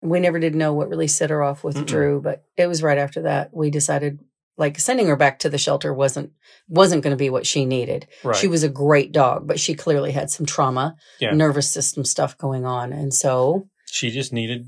We 0.00 0.18
never 0.20 0.38
did 0.38 0.54
know 0.54 0.72
what 0.72 0.88
really 0.88 1.08
set 1.08 1.30
her 1.30 1.42
off 1.42 1.62
with 1.62 1.76
Mm-mm. 1.76 1.86
Drew, 1.86 2.20
but 2.20 2.44
it 2.56 2.66
was 2.66 2.82
right 2.82 2.98
after 2.98 3.22
that 3.22 3.50
we 3.54 3.70
decided 3.70 4.18
like 4.58 4.78
sending 4.78 5.06
her 5.06 5.16
back 5.16 5.38
to 5.40 5.48
the 5.48 5.58
shelter 5.58 5.92
wasn't 5.94 6.30
wasn't 6.68 7.02
going 7.02 7.12
to 7.12 7.16
be 7.24 7.30
what 7.30 7.46
she 7.46 7.64
needed. 7.64 8.06
right. 8.22 8.36
She 8.36 8.48
was 8.48 8.62
a 8.62 8.68
great 8.68 9.10
dog, 9.12 9.46
but 9.46 9.58
she 9.58 9.74
clearly 9.74 10.12
had 10.12 10.30
some 10.30 10.44
trauma, 10.46 10.94
Yeah. 11.20 11.32
nervous 11.32 11.70
system 11.70 12.04
stuff 12.04 12.36
going 12.36 12.64
on, 12.66 12.92
and 12.92 13.12
so 13.14 13.68
she 13.86 14.10
just 14.10 14.32
needed 14.32 14.66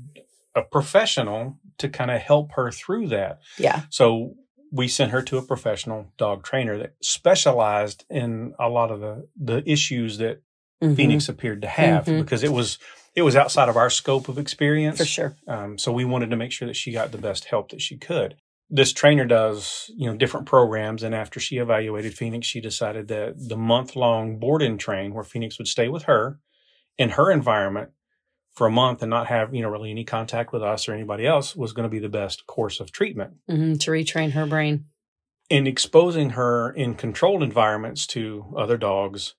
a 0.55 0.61
professional 0.63 1.59
to 1.79 1.89
kind 1.89 2.09
of 2.11 2.21
help 2.21 2.51
her 2.53 2.71
through 2.71 3.07
that. 3.09 3.39
yeah, 3.59 3.81
So 3.89 4.35
we 4.75 4.87
sent 4.87 5.11
her 5.11 5.21
to 5.21 5.37
a 5.37 5.41
professional 5.41 6.11
dog 6.17 6.43
trainer 6.43 6.77
that 6.77 6.95
specialized 7.01 8.03
in 8.09 8.53
a 8.59 8.67
lot 8.69 8.91
of 8.91 8.99
the, 8.99 9.27
the 9.35 9.63
issues 9.69 10.17
that 10.17 10.41
Mhm. 10.83 10.95
Phoenix 10.97 11.29
appeared 11.29 11.61
to 11.61 11.67
have 11.69 12.05
Mhm. 12.05 12.19
because 12.21 12.43
it 12.43 12.51
was 12.51 12.77
it 13.15 13.21
was 13.21 13.37
outside 13.37 13.69
of 13.69 13.77
our 13.77 13.89
scope 13.89 14.27
of 14.27 14.37
experience. 14.37 14.97
for 14.97 15.05
sure. 15.05 15.37
Um, 15.47 15.77
so 15.77 15.93
we 15.93 16.03
wanted 16.03 16.31
to 16.31 16.35
make 16.35 16.51
sure 16.51 16.67
that 16.67 16.75
she 16.75 16.91
got 16.91 17.13
the 17.13 17.17
best 17.17 17.45
help 17.45 17.69
that 17.69 17.79
she 17.81 17.97
could. 17.97 18.35
This 18.69 18.91
trainer 18.91 19.23
does, 19.23 19.89
you 19.95 20.09
know, 20.11 20.17
different 20.17 20.47
programs, 20.47 21.01
and 21.01 21.15
after 21.15 21.39
she 21.39 21.55
evaluated 21.57 22.17
Phoenix, 22.17 22.45
she 22.45 22.59
decided 22.59 23.07
that 23.07 23.35
the 23.37 23.55
month 23.55 23.95
long 23.95 24.37
board 24.37 24.61
and 24.61 24.77
train, 24.77 25.13
where 25.13 25.23
Phoenix 25.23 25.57
would 25.57 25.69
stay 25.69 25.87
with 25.87 26.03
her 26.03 26.39
in 26.97 27.11
her 27.11 27.31
environment 27.31 27.91
for 28.55 28.67
a 28.67 28.71
month 28.71 29.01
and 29.01 29.09
not 29.09 29.27
have, 29.27 29.53
you 29.53 29.61
know, 29.61 29.69
really 29.69 29.91
any 29.91 30.03
contact 30.05 30.53
with 30.53 30.63
us 30.63 30.87
or 30.87 30.93
anybody 30.93 31.25
else, 31.27 31.55
was 31.55 31.73
going 31.73 31.83
to 31.83 31.89
be 31.89 31.99
the 31.99 32.09
best 32.09 32.45
course 32.47 32.79
of 32.79 32.91
treatment. 32.91 33.33
hmm 33.49 33.73
To 33.75 33.91
retrain 33.91 34.31
her 34.31 34.45
brain. 34.45 34.85
and 35.51 35.67
exposing 35.67 36.31
her 36.31 36.71
in 36.71 36.95
controlled 36.95 37.43
environments 37.43 38.07
to 38.07 38.53
other 38.57 38.77
dogs, 38.77 39.35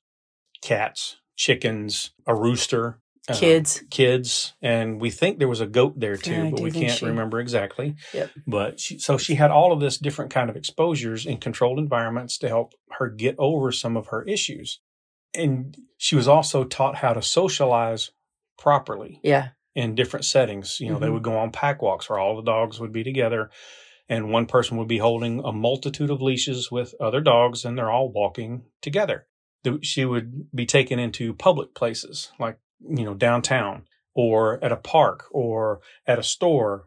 cats, 0.63 1.17
chickens, 1.37 2.11
a 2.27 2.35
rooster, 2.35 3.01
uh, 3.29 3.35
Kids. 3.35 3.83
kids, 3.91 4.55
and 4.63 5.01
we 5.01 5.11
think 5.11 5.39
there 5.41 5.49
was 5.49 5.61
a 5.61 5.67
goat 5.67 5.99
there 5.99 6.17
too, 6.17 6.31
Yeah, 6.45 6.51
but 6.51 6.61
we 6.61 6.71
can't 6.71 6.97
she- 6.99 7.07
remember 7.07 7.41
exactly. 7.41 7.97
Yep. 8.15 8.31
But 8.47 8.79
she, 8.81 8.99
so 9.01 9.19
she 9.19 9.35
had 9.35 9.51
all 9.51 9.73
of 9.73 9.81
this 9.81 9.99
different 9.99 10.31
kind 10.31 10.49
of 10.49 10.55
exposures 10.57 11.27
in 11.27 11.39
controlled 11.39 11.79
environments 11.81 12.39
to 12.39 12.49
help 12.49 12.75
her 12.99 13.09
get 13.09 13.35
over 13.39 13.73
some 13.73 13.97
of 13.97 14.09
her 14.09 14.23
issues. 14.25 14.81
And 15.35 15.77
she 15.97 16.15
was 16.15 16.29
also 16.29 16.63
taught 16.63 16.97
how 16.97 17.15
to 17.15 17.21
socialize 17.23 18.13
properly 18.59 19.21
Yeah. 19.23 19.49
in 19.75 19.95
different 19.95 20.25
settings. 20.25 20.81
You 20.81 20.91
know, 20.93 20.99
they 20.99 21.07
Mhm. 21.09 21.13
would 21.15 21.23
go 21.23 21.37
on 21.39 21.51
pack 21.53 21.83
walks 21.83 22.09
where 22.09 22.19
all 22.19 22.37
the 22.37 22.43
dogs 22.43 22.81
would 22.81 22.93
be 22.93 23.05
together 23.05 23.51
and 24.09 24.31
one 24.31 24.47
person 24.47 24.77
would 24.79 24.89
be 24.89 24.99
holding 24.99 25.41
a 25.45 25.53
multitude 25.53 26.11
of 26.11 26.23
leashes 26.23 26.71
with 26.71 26.95
other 27.01 27.21
dogs 27.21 27.65
and 27.65 27.77
they're 27.77 27.91
all 27.91 28.09
walking 28.11 28.65
together. 28.81 29.27
She 29.83 30.05
would 30.05 30.51
be 30.55 30.65
taken 30.65 30.99
into 31.01 31.35
public 31.35 31.75
places 31.75 32.31
like, 32.39 32.59
you 32.81 33.05
know, 33.05 33.15
downtown 33.15 33.87
or 34.15 34.63
at 34.65 34.71
a 34.73 34.77
park 34.77 35.25
or 35.33 35.81
at 36.07 36.19
a 36.19 36.23
store 36.23 36.87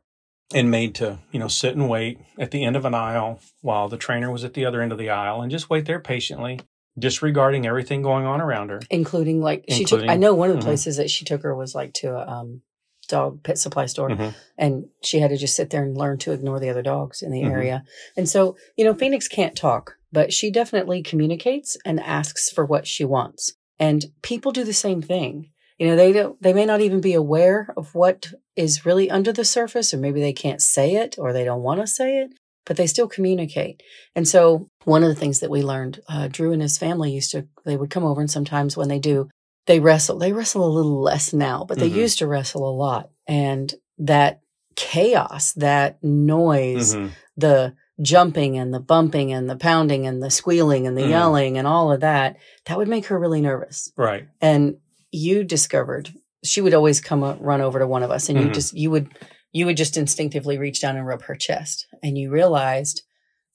and 0.54 0.72
made 0.72 0.96
to, 0.96 1.20
you 1.32 1.40
know, 1.40 1.48
sit 1.50 1.76
and 1.76 1.90
wait 1.90 2.20
at 2.40 2.52
the 2.52 2.64
end 2.64 2.76
of 2.78 2.86
an 2.86 2.94
aisle 2.96 3.40
while 3.62 3.90
the 3.90 3.98
trainer 3.98 4.32
was 4.32 4.44
at 4.44 4.54
the 4.54 4.66
other 4.66 4.82
end 4.82 4.92
of 4.92 4.98
the 4.98 5.10
aisle 5.10 5.42
and 5.42 5.52
just 5.52 5.70
wait 5.70 5.86
there 5.86 6.00
patiently, 6.00 6.60
disregarding 7.00 7.66
everything 7.66 8.02
going 8.02 8.26
on 8.26 8.42
around 8.42 8.70
her. 8.70 8.80
Including 8.90 9.42
like 9.42 9.66
she 9.70 9.84
took 9.86 10.04
I 10.08 10.16
know 10.18 10.34
one 10.34 10.50
of 10.50 10.56
the 10.58 10.62
Mhm. 10.62 10.66
places 10.66 10.98
that 10.98 11.10
she 11.10 11.26
took 11.26 11.44
her 11.44 11.56
was 11.56 11.74
like 11.76 11.94
to 11.96 12.16
a 12.16 12.28
um 12.28 12.62
dog 13.08 13.42
pet 13.42 13.58
supply 13.58 13.88
store 13.88 14.10
Mhm. 14.10 14.36
and 14.58 14.86
she 15.02 15.20
had 15.20 15.32
to 15.32 15.38
just 15.38 15.56
sit 15.56 15.72
there 15.72 15.84
and 15.84 15.98
learn 15.98 16.20
to 16.20 16.32
ignore 16.32 16.60
the 16.60 16.70
other 16.70 16.84
dogs 16.84 17.24
in 17.24 17.32
the 17.32 17.42
Mhm. 17.42 17.50
area. 17.52 17.84
And 18.16 18.30
so, 18.30 18.56
you 18.78 18.86
know, 18.86 18.94
Phoenix 18.94 19.28
can't 19.28 19.56
talk, 19.56 19.96
but 20.12 20.32
she 20.32 20.52
definitely 20.52 21.02
communicates 21.02 21.76
and 21.86 22.00
asks 22.00 22.52
for 22.52 22.64
what 22.66 22.86
she 22.86 23.04
wants. 23.04 23.54
And 23.80 24.12
people 24.22 24.52
do 24.52 24.64
the 24.64 24.74
same 24.74 25.02
thing. 25.02 25.50
You 25.80 25.88
know, 25.88 25.96
they 25.96 26.12
don't 26.12 26.40
they 26.42 26.54
may 26.54 26.66
not 26.66 26.82
even 26.82 27.02
be 27.02 27.14
aware 27.14 27.74
of 27.78 27.96
what 27.96 28.32
is 28.56 28.86
really 28.86 29.10
under 29.10 29.32
the 29.34 29.46
surface 29.46 29.92
or 29.94 29.98
maybe 29.98 30.20
they 30.20 30.34
can't 30.34 30.62
say 30.62 30.96
it 30.96 31.16
or 31.18 31.32
they 31.34 31.46
don't 31.46 31.64
want 31.64 31.80
to 31.82 31.88
say 31.88 32.20
it, 32.20 32.32
but 32.70 32.78
they 32.78 32.86
still 32.86 33.08
communicate. 33.08 33.82
And 34.16 34.28
so, 34.28 34.70
one 34.86 35.02
of 35.02 35.10
the 35.10 35.16
things 35.16 35.40
that 35.40 35.50
we 35.50 35.64
learned, 35.64 36.02
uh, 36.08 36.28
Drew 36.32 36.52
and 36.54 36.62
his 36.62 36.78
family 36.78 37.12
used 37.12 37.32
to 37.32 37.48
they 37.66 37.76
would 37.76 37.90
come 37.90 38.06
over 38.06 38.22
and 38.22 38.30
sometimes 38.30 38.78
when 38.78 38.88
they 38.90 39.00
do, 39.00 39.28
they 39.66 39.80
wrestle. 39.80 40.20
They 40.20 40.32
wrestle 40.34 40.64
a 40.64 40.70
little 40.78 41.02
less 41.02 41.34
now, 41.34 41.66
but 41.68 41.80
they 41.80 41.90
Mhm. 41.90 41.96
used 41.96 42.20
to 42.20 42.28
wrestle 42.28 42.70
a 42.70 42.72
lot. 42.72 43.10
And 43.28 43.74
that 43.98 44.42
chaos, 44.76 45.52
that 45.54 45.98
noise, 46.04 46.96
Mhm. 46.96 47.10
the 47.36 47.74
jumping 48.04 48.56
and 48.58 48.72
the 48.72 48.80
bumping 48.80 49.34
and 49.34 49.50
the 49.50 49.56
pounding 49.58 50.06
and 50.06 50.22
the 50.22 50.30
squealing 50.30 50.86
and 50.86 50.96
the 50.96 51.02
Mhm. 51.02 51.10
yelling 51.10 51.58
and 51.58 51.68
all 51.68 51.92
of 51.92 52.02
that, 52.02 52.38
that 52.66 52.78
would 52.78 52.88
make 52.88 53.08
her 53.08 53.18
really 53.20 53.42
nervous. 53.42 53.92
Right. 53.98 54.28
And 54.40 54.78
you 55.12 55.44
discovered 55.44 56.12
she 56.44 56.62
would 56.62 56.74
always 56.76 57.02
come 57.02 57.24
up, 57.24 57.38
run 57.42 57.62
over 57.62 57.80
to 57.80 57.88
one 57.88 58.04
of 58.04 58.12
us 58.12 58.30
and 58.30 58.40
you 58.40 58.48
Mhm. 58.50 58.54
just 58.54 58.78
you 58.78 58.92
would 58.92 59.10
you 59.52 59.66
would 59.66 59.78
just 59.78 59.98
instinctively 59.98 60.58
reach 60.58 60.82
down 60.82 60.96
and 60.96 61.06
rub 61.08 61.24
her 61.24 61.36
chest 61.36 61.88
and 62.04 62.18
you 62.18 62.30
realized 62.30 63.02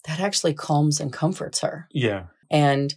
that 0.06 0.20
actually 0.20 0.54
calms 0.54 1.00
and 1.00 1.12
comforts 1.12 1.60
her. 1.60 1.88
Yeah. 1.92 2.24
And 2.50 2.94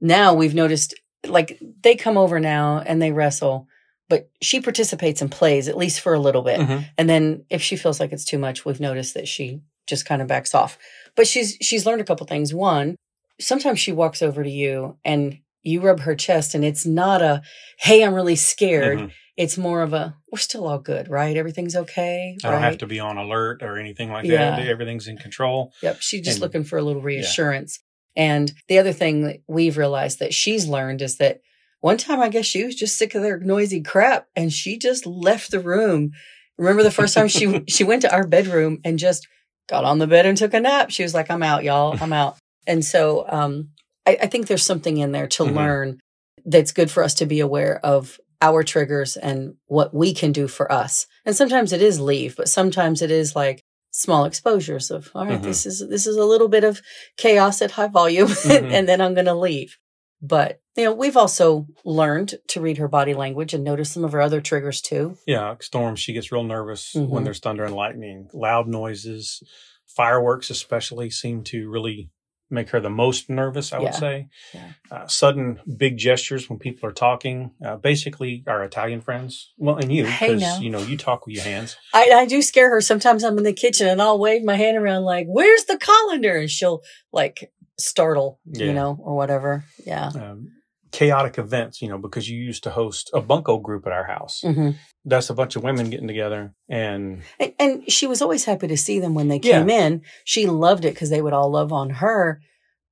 now 0.00 0.34
we've 0.34 0.54
noticed 0.54 0.94
like 1.26 1.60
they 1.82 1.94
come 1.96 2.16
over 2.16 2.40
now 2.40 2.82
and 2.84 3.00
they 3.00 3.12
wrestle, 3.12 3.68
but 4.08 4.30
she 4.40 4.60
participates 4.60 5.20
and 5.20 5.30
plays 5.30 5.68
at 5.68 5.76
least 5.76 6.00
for 6.00 6.14
a 6.14 6.18
little 6.20 6.42
bit. 6.42 6.58
Mhm. 6.60 6.86
And 6.98 7.08
then 7.08 7.44
if 7.50 7.62
she 7.62 7.76
feels 7.76 8.00
like 8.00 8.12
it's 8.12 8.24
too 8.24 8.38
much, 8.38 8.64
we've 8.64 8.80
noticed 8.80 9.14
that 9.14 9.28
she 9.28 9.60
just 9.86 10.06
kind 10.06 10.22
of 10.22 10.28
backs 10.28 10.54
off. 10.54 10.78
But 11.16 11.26
she's 11.26 11.56
she's 11.60 11.84
learned 11.86 12.00
a 12.00 12.04
couple 12.04 12.26
things. 12.26 12.54
One, 12.54 12.96
sometimes 13.38 13.78
she 13.80 13.92
walks 13.92 14.22
over 14.22 14.42
to 14.42 14.50
you 14.50 14.96
and 15.04 15.38
you 15.62 15.80
rub 15.82 16.00
her 16.00 16.14
chest 16.14 16.54
and 16.54 16.64
it's 16.64 16.86
not 16.86 17.20
a 17.22 17.42
hey, 17.78 18.02
I'm 18.02 18.14
really 18.14 18.36
scared. 18.36 18.98
Mhm. 18.98 19.12
It's 19.36 19.56
more 19.56 19.82
of 19.82 19.92
a 19.92 20.14
we're 20.30 20.38
still 20.38 20.66
all 20.66 20.78
good, 20.78 21.08
right? 21.08 21.36
Everything's 21.36 21.74
okay. 21.76 22.36
I 22.44 22.50
don't 22.50 22.62
have 22.62 22.78
to 22.78 22.86
be 22.86 23.00
on 23.00 23.16
alert 23.16 23.62
or 23.62 23.78
anything 23.78 24.10
like 24.10 24.24
Yeah. 24.26 24.56
that. 24.56 24.66
Everything's 24.66 25.06
in 25.08 25.16
control. 25.16 25.72
Yep. 25.82 25.96
She's 26.00 26.22
just 26.22 26.36
And- 26.36 26.42
looking 26.42 26.64
for 26.64 26.78
a 26.78 26.82
little 26.82 27.02
reassurance. 27.02 27.80
And 28.16 28.52
the 28.68 28.78
other 28.78 28.92
thing 28.92 29.22
that 29.22 29.36
we've 29.46 29.76
realized 29.78 30.18
that 30.18 30.34
she's 30.34 30.66
learned 30.66 31.00
is 31.00 31.16
that 31.18 31.40
one 31.80 31.96
time 31.96 32.20
I 32.20 32.28
guess 32.28 32.44
she 32.44 32.64
was 32.64 32.74
just 32.74 32.98
sick 32.98 33.14
of 33.14 33.22
their 33.22 33.38
noisy 33.38 33.80
crap 33.80 34.26
and 34.36 34.52
she 34.52 34.76
just 34.78 35.06
left 35.06 35.50
the 35.50 35.60
room. 35.60 36.10
Remember 36.58 36.82
the 36.82 36.90
first 36.90 37.14
time 37.14 37.28
she 37.28 37.62
she 37.68 37.84
went 37.84 38.02
to 38.02 38.12
our 38.12 38.26
bedroom 38.26 38.80
and 38.84 38.98
just 38.98 39.26
got 39.68 39.84
on 39.84 39.98
the 39.98 40.06
bed 40.06 40.26
and 40.26 40.36
took 40.36 40.52
a 40.52 40.60
nap. 40.60 40.90
She 40.90 41.02
was 41.04 41.14
like, 41.14 41.30
I'm 41.30 41.42
out, 41.42 41.62
y'all. 41.64 41.96
I'm 42.00 42.12
out. 42.12 42.36
And 42.66 42.84
so 42.84 43.24
um 43.28 43.70
I, 44.06 44.18
I 44.22 44.26
think 44.26 44.46
there's 44.48 44.64
something 44.64 44.96
in 44.98 45.12
there 45.12 45.28
to 45.28 45.44
Mhm. 45.44 45.54
learn 45.54 46.00
that's 46.44 46.72
good 46.72 46.90
for 46.90 47.02
us 47.02 47.14
to 47.14 47.26
be 47.26 47.40
aware 47.40 47.78
of 47.84 48.18
our 48.42 48.62
triggers 48.62 49.16
and 49.16 49.54
what 49.66 49.92
we 49.94 50.14
can 50.14 50.32
do 50.32 50.48
for 50.48 50.70
us. 50.72 51.06
And 51.26 51.36
sometimes 51.36 51.72
it 51.72 51.82
is 51.82 52.00
leave, 52.00 52.36
but 52.36 52.48
sometimes 52.48 53.02
it 53.02 53.10
is 53.10 53.36
like 53.36 53.62
small 53.92 54.24
exposures 54.24 54.90
of 54.90 55.10
all 55.14 55.26
right, 55.26 55.40
Mhm. 55.40 55.44
this 55.44 55.66
is 55.66 55.86
this 55.88 56.06
is 56.06 56.16
a 56.16 56.24
little 56.24 56.48
bit 56.48 56.64
of 56.64 56.80
chaos 57.16 57.60
at 57.60 57.72
high 57.72 57.88
volume 57.88 58.28
Mhm. 58.28 58.72
and 58.72 58.88
then 58.88 59.00
I'm 59.00 59.14
going 59.14 59.26
to 59.26 59.34
leave. 59.34 59.76
But 60.22 60.60
you 60.76 60.84
know, 60.84 60.92
we've 60.94 61.16
also 61.16 61.66
learned 61.84 62.34
to 62.48 62.60
read 62.60 62.78
her 62.78 62.88
body 62.88 63.12
language 63.14 63.52
and 63.52 63.64
notice 63.64 63.90
some 63.90 64.04
of 64.04 64.12
her 64.12 64.20
other 64.20 64.40
triggers 64.40 64.80
too. 64.80 65.18
Yeah. 65.26 65.56
Storm, 65.60 65.96
she 65.96 66.12
gets 66.12 66.30
real 66.32 66.44
nervous 66.44 66.92
Mhm. 66.94 67.08
when 67.08 67.24
there's 67.24 67.40
thunder 67.40 67.64
and 67.64 67.74
lightning. 67.74 68.28
Loud 68.32 68.68
noises, 68.68 69.42
fireworks 69.86 70.48
especially 70.50 71.10
seem 71.10 71.42
to 71.44 71.68
really 71.68 72.10
make 72.50 72.70
her 72.70 72.80
the 72.80 72.90
most 72.90 73.30
nervous, 73.30 73.72
I 73.72 73.78
would 73.78 73.94
say. 73.94 74.28
Yeah. 74.52 74.72
Uh, 74.90 75.06
sudden 75.06 75.60
big 75.76 75.96
gestures 75.96 76.48
when 76.50 76.58
people 76.58 76.88
are 76.88 76.92
talking. 76.92 77.52
Uh, 77.64 77.76
basically, 77.76 78.42
our 78.46 78.64
Italian 78.64 79.00
friends. 79.00 79.52
Well, 79.56 79.76
and 79.76 79.92
you, 79.92 80.04
because, 80.04 80.60
you 80.60 80.70
know, 80.70 80.80
you 80.80 80.96
talk 80.96 81.26
with 81.26 81.36
your 81.36 81.44
hands. 81.44 81.76
I, 81.94 82.10
I 82.10 82.26
do 82.26 82.42
scare 82.42 82.70
her. 82.70 82.80
Sometimes 82.80 83.22
I'm 83.24 83.38
in 83.38 83.44
the 83.44 83.52
kitchen 83.52 83.86
and 83.86 84.02
I'll 84.02 84.18
wave 84.18 84.42
my 84.44 84.56
hand 84.56 84.76
around 84.76 85.04
like, 85.04 85.26
"Where's 85.28 85.64
the 85.64 85.78
colander?" 85.78 86.36
and 86.36 86.50
she'll 86.50 86.82
like 87.12 87.52
startle, 87.78 88.40
Yeah. 88.46 88.66
you 88.66 88.72
know, 88.72 88.98
or 89.00 89.16
whatever. 89.16 89.64
Yeah. 89.86 90.08
Um, 90.08 90.52
chaotic 90.90 91.38
events, 91.38 91.80
you 91.80 91.88
know, 91.88 91.98
because 91.98 92.28
you 92.28 92.38
used 92.38 92.64
to 92.64 92.70
host 92.70 93.10
a 93.12 93.20
bunco 93.20 93.58
group 93.58 93.86
at 93.86 93.92
our 93.92 94.04
house. 94.04 94.40
hmm 94.42 94.70
That's 95.04 95.30
a 95.30 95.34
bunch 95.34 95.56
of 95.56 95.62
women 95.62 95.90
getting 95.90 96.08
together 96.08 96.54
and 96.68 97.22
And, 97.38 97.52
and 97.58 97.90
she 97.90 98.06
was 98.06 98.22
always 98.22 98.44
happy 98.44 98.68
to 98.68 98.76
see 98.76 99.00
them 99.00 99.14
when 99.14 99.28
they 99.28 99.38
came 99.38 99.70
in. 99.70 100.02
She 100.24 100.46
loved 100.46 100.84
it 100.84 100.94
because 100.94 101.10
they 101.10 101.22
would 101.22 101.32
all 101.32 101.50
love 101.50 101.72
on 101.72 101.90
her. 101.90 102.40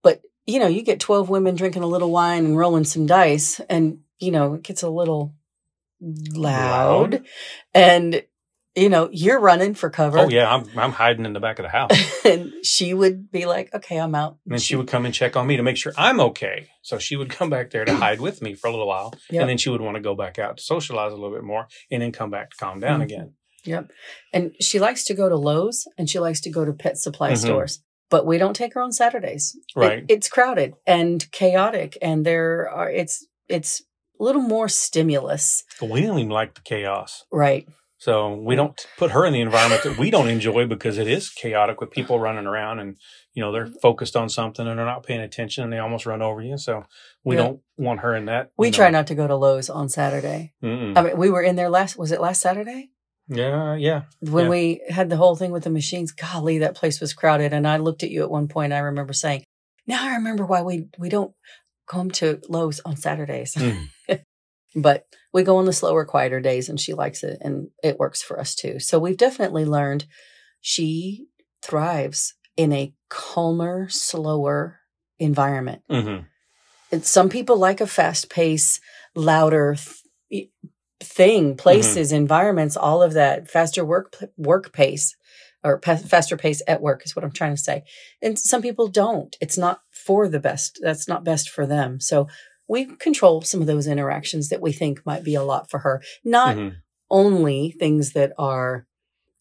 But, 0.02 0.22
you 0.46 0.60
know, 0.60 0.68
you 0.68 0.82
get 0.82 1.00
12 1.00 1.28
women 1.28 1.56
drinking 1.56 1.82
a 1.82 1.86
little 1.88 2.10
wine 2.10 2.44
and 2.44 2.56
rolling 2.56 2.84
some 2.84 3.06
dice, 3.06 3.60
and, 3.68 4.00
you 4.18 4.30
know, 4.30 4.54
it 4.54 4.62
gets 4.62 4.82
a 4.82 4.88
little 4.88 5.34
loud. 6.00 7.12
Loud. 7.12 7.24
And, 7.74 8.22
you 8.78 8.88
know, 8.88 9.08
you're 9.12 9.40
running 9.40 9.75
for 9.75 9.90
cover. 9.90 10.18
Oh 10.20 10.28
yeah, 10.28 10.52
I'm 10.54 10.64
I'm 10.78 10.92
hiding 10.92 11.25
in 11.26 11.32
the 11.32 11.40
back 11.40 11.58
of 11.58 11.64
the 11.64 11.68
house. 11.68 11.90
and 12.25 12.52
she 12.64 12.94
would 12.94 13.30
be 13.30 13.47
like, 13.47 13.75
okay, 13.75 13.99
I'm 13.99 14.14
out. 14.14 14.38
And 14.47 14.52
then 14.52 14.61
she 14.61 14.76
would 14.76 14.87
come 14.88 15.04
and 15.04 15.14
check 15.14 15.37
on 15.37 15.47
me 15.47 15.56
to 15.56 15.62
make 15.62 15.76
sure 15.76 15.92
I'm 15.97 16.20
okay. 16.20 16.68
So 16.82 16.99
she 16.99 17.16
would 17.16 17.30
come 17.30 17.50
back 17.50 17.70
there 17.70 17.85
to 17.85 17.94
hide 18.04 18.20
with 18.20 18.40
me 18.42 18.54
for 18.54 18.68
a 18.68 18.70
little 18.70 18.87
while. 18.88 19.12
Yep. 19.30 19.40
And 19.42 19.50
then 19.50 19.58
she 19.58 19.70
would 19.70 19.80
want 19.80 19.97
to 19.97 20.00
go 20.02 20.14
back 20.14 20.38
out 20.38 20.58
to 20.58 20.62
socialize 20.62 21.12
a 21.12 21.16
little 21.16 21.35
bit 21.35 21.44
more 21.44 21.66
and 21.90 22.00
then 22.02 22.12
come 22.12 22.30
back 22.30 22.50
to 22.50 22.56
calm 22.56 22.80
down 22.80 23.00
Mhm. 23.00 23.04
again. 23.04 23.35
Yep. 23.64 23.90
And 24.32 24.52
she 24.61 24.78
likes 24.78 25.04
to 25.06 25.14
go 25.14 25.28
to 25.28 25.37
Lowe's 25.37 25.87
and 25.99 26.08
she 26.08 26.18
likes 26.18 26.40
to 26.42 26.50
go 26.50 26.64
to 26.64 26.73
pet 26.73 26.97
supply 26.97 27.32
Mhm. 27.32 27.38
stores. 27.38 27.82
But 28.11 28.25
we 28.25 28.38
don't 28.38 28.54
take 28.54 28.73
her 28.75 28.80
on 28.80 28.92
Saturdays. 28.92 29.54
It- 29.76 29.78
Right. 29.78 30.04
it's 30.08 30.28
crowded 30.28 30.75
and 30.87 31.30
chaotic 31.32 31.99
and 32.00 32.25
there 32.25 32.68
are 32.70 32.90
it's 32.90 33.26
it's 33.49 33.82
a 34.20 34.25
little 34.25 34.42
more 34.42 34.68
stimulus. 34.68 35.64
We 35.82 36.02
don't 36.02 36.18
even 36.18 36.30
like 36.30 36.54
the 36.54 36.61
chaos. 36.62 37.25
Right. 37.32 37.68
So 38.00 38.34
we 38.34 38.54
don't 38.54 38.86
put 38.96 39.10
her 39.10 39.26
in 39.26 39.32
the 39.32 39.40
environment 39.40 39.82
that 39.82 39.98
we 39.98 40.10
don't 40.10 40.28
enjoy 40.28 40.66
because 40.66 40.98
it 40.98 41.08
is 41.08 41.30
chaotic 41.30 41.80
with 41.80 41.90
people 41.90 42.20
running 42.20 42.46
around 42.46 42.78
and, 42.78 42.96
you 43.34 43.42
know, 43.42 43.50
they're 43.50 43.66
focused 43.82 44.14
on 44.14 44.28
something 44.28 44.66
and 44.68 44.78
they're 44.78 44.86
not 44.86 45.04
paying 45.04 45.20
attention 45.20 45.64
and 45.64 45.72
they 45.72 45.78
almost 45.78 46.06
run 46.06 46.22
over 46.22 46.40
you. 46.40 46.56
So 46.58 46.84
we 47.24 47.34
Yeah. 47.34 47.42
don't 47.42 47.60
want 47.76 48.00
her 48.00 48.14
in 48.14 48.26
that. 48.26 48.50
We 48.56 48.68
you 48.68 48.72
try 48.72 48.90
not 48.90 49.08
to 49.08 49.16
go 49.16 49.26
to 49.26 49.34
Lowe's 49.34 49.68
on 49.68 49.88
Saturday. 49.88 50.54
Mm-mm. 50.62 50.96
I 50.96 51.02
mean, 51.02 51.16
we 51.16 51.28
were 51.28 51.42
in 51.42 51.56
there 51.56 51.68
last 51.68 51.98
was 51.98 52.12
it 52.12 52.20
last 52.20 52.40
Saturday? 52.40 52.90
Yeah, 53.26 53.74
yeah. 53.74 54.02
When 54.20 54.44
Yeah. 54.44 54.50
we 54.50 54.80
had 54.88 55.10
the 55.10 55.16
whole 55.16 55.34
thing 55.34 55.50
with 55.50 55.64
the 55.64 55.70
machines. 55.70 56.12
Golly, 56.12 56.58
that 56.58 56.76
place 56.76 57.00
was 57.00 57.12
crowded 57.12 57.52
and 57.52 57.66
I 57.66 57.78
looked 57.78 58.04
at 58.04 58.10
you 58.10 58.22
at 58.22 58.30
one 58.30 58.46
point 58.46 58.72
I 58.72 58.78
remember 58.78 59.12
saying, 59.12 59.42
"Now 59.88 60.06
I 60.08 60.14
remember 60.14 60.46
why 60.46 60.62
we 60.62 60.86
we 60.98 61.08
don't 61.08 61.34
come 61.88 62.10
to 62.12 62.40
Lowe's 62.48 62.80
on 62.84 62.96
Saturdays." 62.96 63.54
Mm. 63.54 63.88
But 64.75 65.06
we 65.32 65.42
go 65.42 65.56
on 65.56 65.64
the 65.64 65.72
slower, 65.72 66.04
quieter 66.04 66.40
days, 66.40 66.68
and 66.68 66.80
she 66.80 66.94
likes 66.94 67.22
it, 67.22 67.38
and 67.40 67.68
it 67.82 67.98
works 67.98 68.22
for 68.22 68.38
us 68.38 68.54
too. 68.54 68.78
So 68.80 68.98
we've 68.98 69.16
definitely 69.16 69.64
learned 69.64 70.06
she 70.60 71.26
thrives 71.62 72.34
in 72.56 72.72
a 72.72 72.92
calmer, 73.08 73.88
slower 73.88 74.80
environment. 75.18 75.82
hmm 75.88 76.18
And 76.90 77.04
some 77.04 77.28
people 77.28 77.56
like 77.56 77.80
a 77.80 77.87
fast 77.87 78.30
pace, 78.30 78.80
louder 79.14 79.76
th- 80.30 80.50
thing, 81.00 81.56
places, 81.56 82.12
environments, 82.12 82.76
all 82.76 83.02
of 83.02 83.12
that 83.14 83.50
faster 83.50 83.84
work 83.84 84.16
work 84.37 84.72
pace 84.72 85.14
or 85.64 85.78
pa- 85.78 85.96
faster 85.96 86.37
pace 86.37 86.62
at 86.66 86.80
work 86.80 87.04
is 87.04 87.14
what 87.14 87.25
I'm 87.25 87.32
trying 87.32 87.54
to 87.54 87.60
say. 87.62 87.82
And 88.22 88.38
some 88.38 88.62
people 88.62 88.88
don't. 88.88 89.37
It's 89.40 89.58
not 89.58 89.80
for 89.90 90.28
the 90.28 90.40
best. 90.40 90.78
That's 90.82 91.08
not 91.08 91.25
best 91.25 91.50
for 91.50 91.66
them. 91.66 92.00
So 92.00 92.28
we 92.68 92.84
control 92.96 93.42
some 93.42 93.60
of 93.60 93.66
those 93.66 93.87
interactions 93.87 94.48
that 94.48 94.60
we 94.60 94.72
think 94.72 95.04
might 95.06 95.25
be 95.25 95.34
a 95.34 95.42
lot 95.42 95.70
for 95.70 95.78
her. 95.80 96.02
Not 96.25 96.56
hmm 96.56 96.68
only 97.10 97.70
things 97.70 98.12
that 98.12 98.32
are 98.37 98.87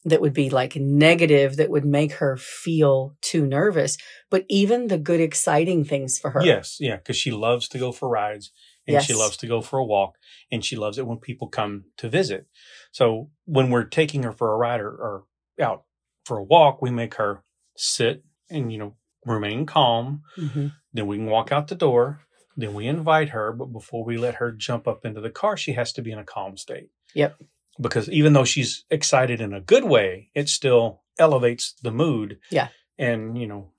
that 0.06 0.22
would 0.22 0.34
be 0.34 0.50
like 0.50 0.78
negative 0.78 1.58
that 1.58 1.70
would 1.70 1.84
make 1.84 2.14
her 2.14 2.38
feel 2.38 3.14
too 3.22 3.46
nervous, 3.46 3.98
but 4.30 4.46
even 4.48 4.88
the 4.88 4.98
good 4.98 5.20
exciting 5.20 5.84
things 5.84 6.18
for 6.18 6.32
her. 6.32 6.42
Yes, 6.46 6.78
yeah, 6.80 6.96
because 6.96 7.18
she 7.18 7.32
loves 7.32 7.68
to 7.70 7.78
go 7.78 7.92
for 7.92 8.08
rides 8.08 8.52
and 8.88 9.02
she 9.02 9.14
loves 9.14 9.36
to 9.38 9.48
go 9.48 9.62
for 9.62 9.80
a 9.80 9.84
walk 9.84 10.16
and 10.50 10.64
she 10.64 10.78
loves 10.78 10.98
it 10.98 11.06
when 11.06 11.18
people 11.18 11.50
come 11.50 11.86
to 11.98 12.08
visit. 12.08 12.48
So 12.94 13.32
when 13.44 13.70
we're 13.70 13.84
taking 13.84 14.24
her 14.24 14.32
for 14.32 14.54
a 14.54 14.58
ride 14.58 14.80
or, 14.80 14.92
or 14.92 15.24
out 15.60 15.84
for 16.26 16.38
a 16.38 16.44
walk, 16.44 16.82
we 16.82 16.90
make 16.90 17.16
her 17.16 17.44
sit 17.76 18.24
and, 18.50 18.72
you 18.72 18.78
know, 18.78 18.96
remain 19.26 19.66
calm. 19.66 20.22
Mhm. 20.38 20.72
Then 20.94 21.08
we 21.08 21.18
can 21.18 21.26
walk 21.26 21.52
out 21.52 21.68
the 21.68 21.76
door. 21.76 22.22
Then 22.60 22.74
we 22.74 22.88
invite 22.88 23.30
her, 23.30 23.54
but 23.54 23.72
before 23.72 24.04
we 24.04 24.18
let 24.18 24.36
her 24.36 24.52
jump 24.52 24.88
up 24.88 25.06
into 25.06 25.22
the 25.22 25.30
car, 25.30 25.56
she 25.56 25.74
has 25.74 25.94
to 25.94 26.02
be 26.02 26.12
in 26.12 26.18
a 26.20 26.24
calm 26.24 26.58
state. 26.58 26.90
Yep. 27.14 27.40
Because 27.80 28.10
even 28.10 28.34
though 28.34 28.44
she's 28.46 28.84
excited 28.90 29.40
in 29.40 29.54
a 29.54 29.62
good 29.62 29.84
way, 29.86 30.32
it 30.34 30.50
still 30.50 31.04
elevates 31.20 31.74
the 31.84 31.92
mood. 31.92 32.40
Yeah. 32.50 32.70
And, 32.98 33.38
you 33.38 33.46
know, 33.46 33.72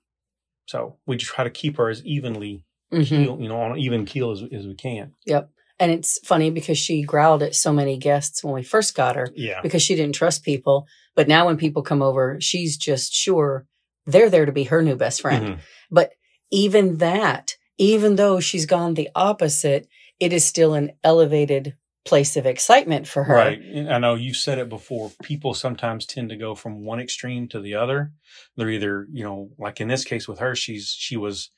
so 0.65 0.97
we 1.05 1.17
just 1.17 1.31
try 1.33 1.43
to 1.43 1.49
keep 1.49 1.75
her 1.77 1.89
as 1.89 2.03
evenly 2.05 2.63
Mhm. 2.93 3.05
keel, 3.05 3.37
you 3.41 3.49
know, 3.49 3.59
on 3.59 3.73
an 3.73 3.77
even 3.79 4.05
keel 4.05 4.31
as, 4.31 4.41
as 4.51 4.65
we 4.65 4.75
can. 4.75 5.13
Yep. 5.25 5.49
And 5.81 5.91
it's 5.91 6.19
funny 6.25 6.49
because 6.49 6.77
she 6.77 7.03
growled 7.03 7.43
at 7.43 7.55
so 7.55 7.71
many 7.73 7.97
guests 7.97 8.43
when 8.43 8.53
we 8.53 8.63
first 8.63 8.95
got 8.95 9.15
her 9.17 9.27
Yeah. 9.35 9.61
because 9.61 9.81
she 9.81 9.95
didn't 9.95 10.15
trust 10.15 10.43
people. 10.43 10.87
But 11.15 11.27
now 11.27 11.45
when 11.45 11.57
people 11.57 11.81
come 11.81 12.01
over, 12.01 12.37
she's 12.39 12.77
just 12.77 13.13
sure 13.13 13.65
they're 14.05 14.29
there 14.29 14.45
to 14.45 14.51
be 14.51 14.63
her 14.65 14.81
new 14.81 14.95
best 14.95 15.21
friend. 15.21 15.45
Mhm. 15.45 15.59
But 15.91 16.11
even 16.51 16.97
that, 16.97 17.55
even 17.79 18.17
though 18.17 18.39
she's 18.39 18.67
gone 18.67 18.93
the 18.93 19.09
opposite, 19.15 19.87
it 20.19 20.31
is 20.33 20.45
still 20.45 20.75
an 20.75 20.91
elevated 21.03 21.75
place 22.05 22.37
of 22.37 22.45
excitement 22.45 23.07
for 23.07 23.23
her. 23.23 23.35
Right. 23.35 23.61
I 23.89 23.97
know 23.97 24.15
you've 24.15 24.35
said 24.35 24.59
it 24.59 24.69
before. 24.69 25.11
People 25.23 25.53
sometimes 25.53 26.05
tend 26.05 26.29
to 26.29 26.35
go 26.35 26.55
from 26.55 26.83
one 26.83 26.99
extreme 26.99 27.47
to 27.49 27.59
the 27.59 27.75
other. 27.75 28.11
They're 28.55 28.69
either, 28.69 29.07
you 29.11 29.23
know, 29.23 29.49
like 29.57 29.81
in 29.81 29.87
this 29.87 30.03
case 30.03 30.27
with 30.27 30.39
her, 30.39 30.55
she's 30.55 30.89
she 30.89 31.17
was 31.17 31.49